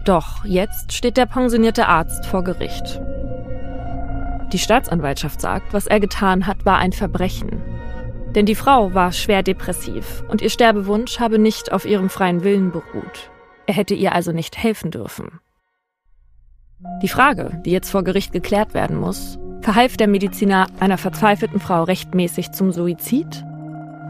[0.06, 3.02] Doch jetzt steht der pensionierte Arzt vor Gericht.
[4.54, 7.73] Die Staatsanwaltschaft sagt, was er getan hat, war ein Verbrechen.
[8.34, 12.72] Denn die Frau war schwer depressiv und ihr Sterbewunsch habe nicht auf ihrem freien Willen
[12.72, 13.30] beruht.
[13.66, 15.40] Er hätte ihr also nicht helfen dürfen.
[17.02, 21.84] Die Frage, die jetzt vor Gericht geklärt werden muss, verhalf der Mediziner einer verzweifelten Frau
[21.84, 23.44] rechtmäßig zum Suizid?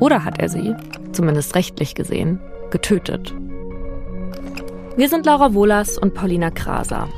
[0.00, 0.74] Oder hat er sie,
[1.12, 3.34] zumindest rechtlich gesehen, getötet?
[4.96, 7.08] Wir sind Laura Wohlers und Paulina Kraser.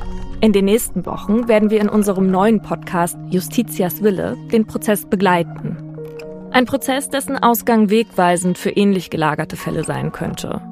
[0.40, 5.85] In den nächsten Wochen werden wir in unserem neuen Podcast Justitias Wille den Prozess begleiten.
[6.50, 10.62] Ein Prozess, dessen Ausgang wegweisend für ähnlich gelagerte Fälle sein könnte.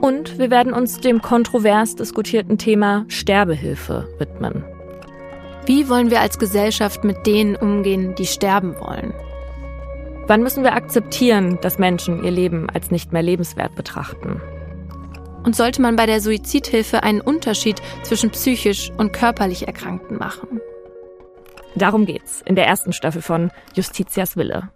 [0.00, 4.64] Und wir werden uns dem kontrovers diskutierten Thema Sterbehilfe widmen.
[5.64, 9.14] Wie wollen wir als Gesellschaft mit denen umgehen, die sterben wollen?
[10.26, 14.40] Wann müssen wir akzeptieren, dass Menschen ihr Leben als nicht mehr lebenswert betrachten?
[15.44, 20.60] Und sollte man bei der Suizidhilfe einen Unterschied zwischen psychisch und körperlich Erkrankten machen?
[21.74, 24.68] Darum geht's in der ersten Staffel von Justitias Wille.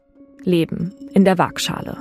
[0.46, 1.98] Leben in der Waagschale.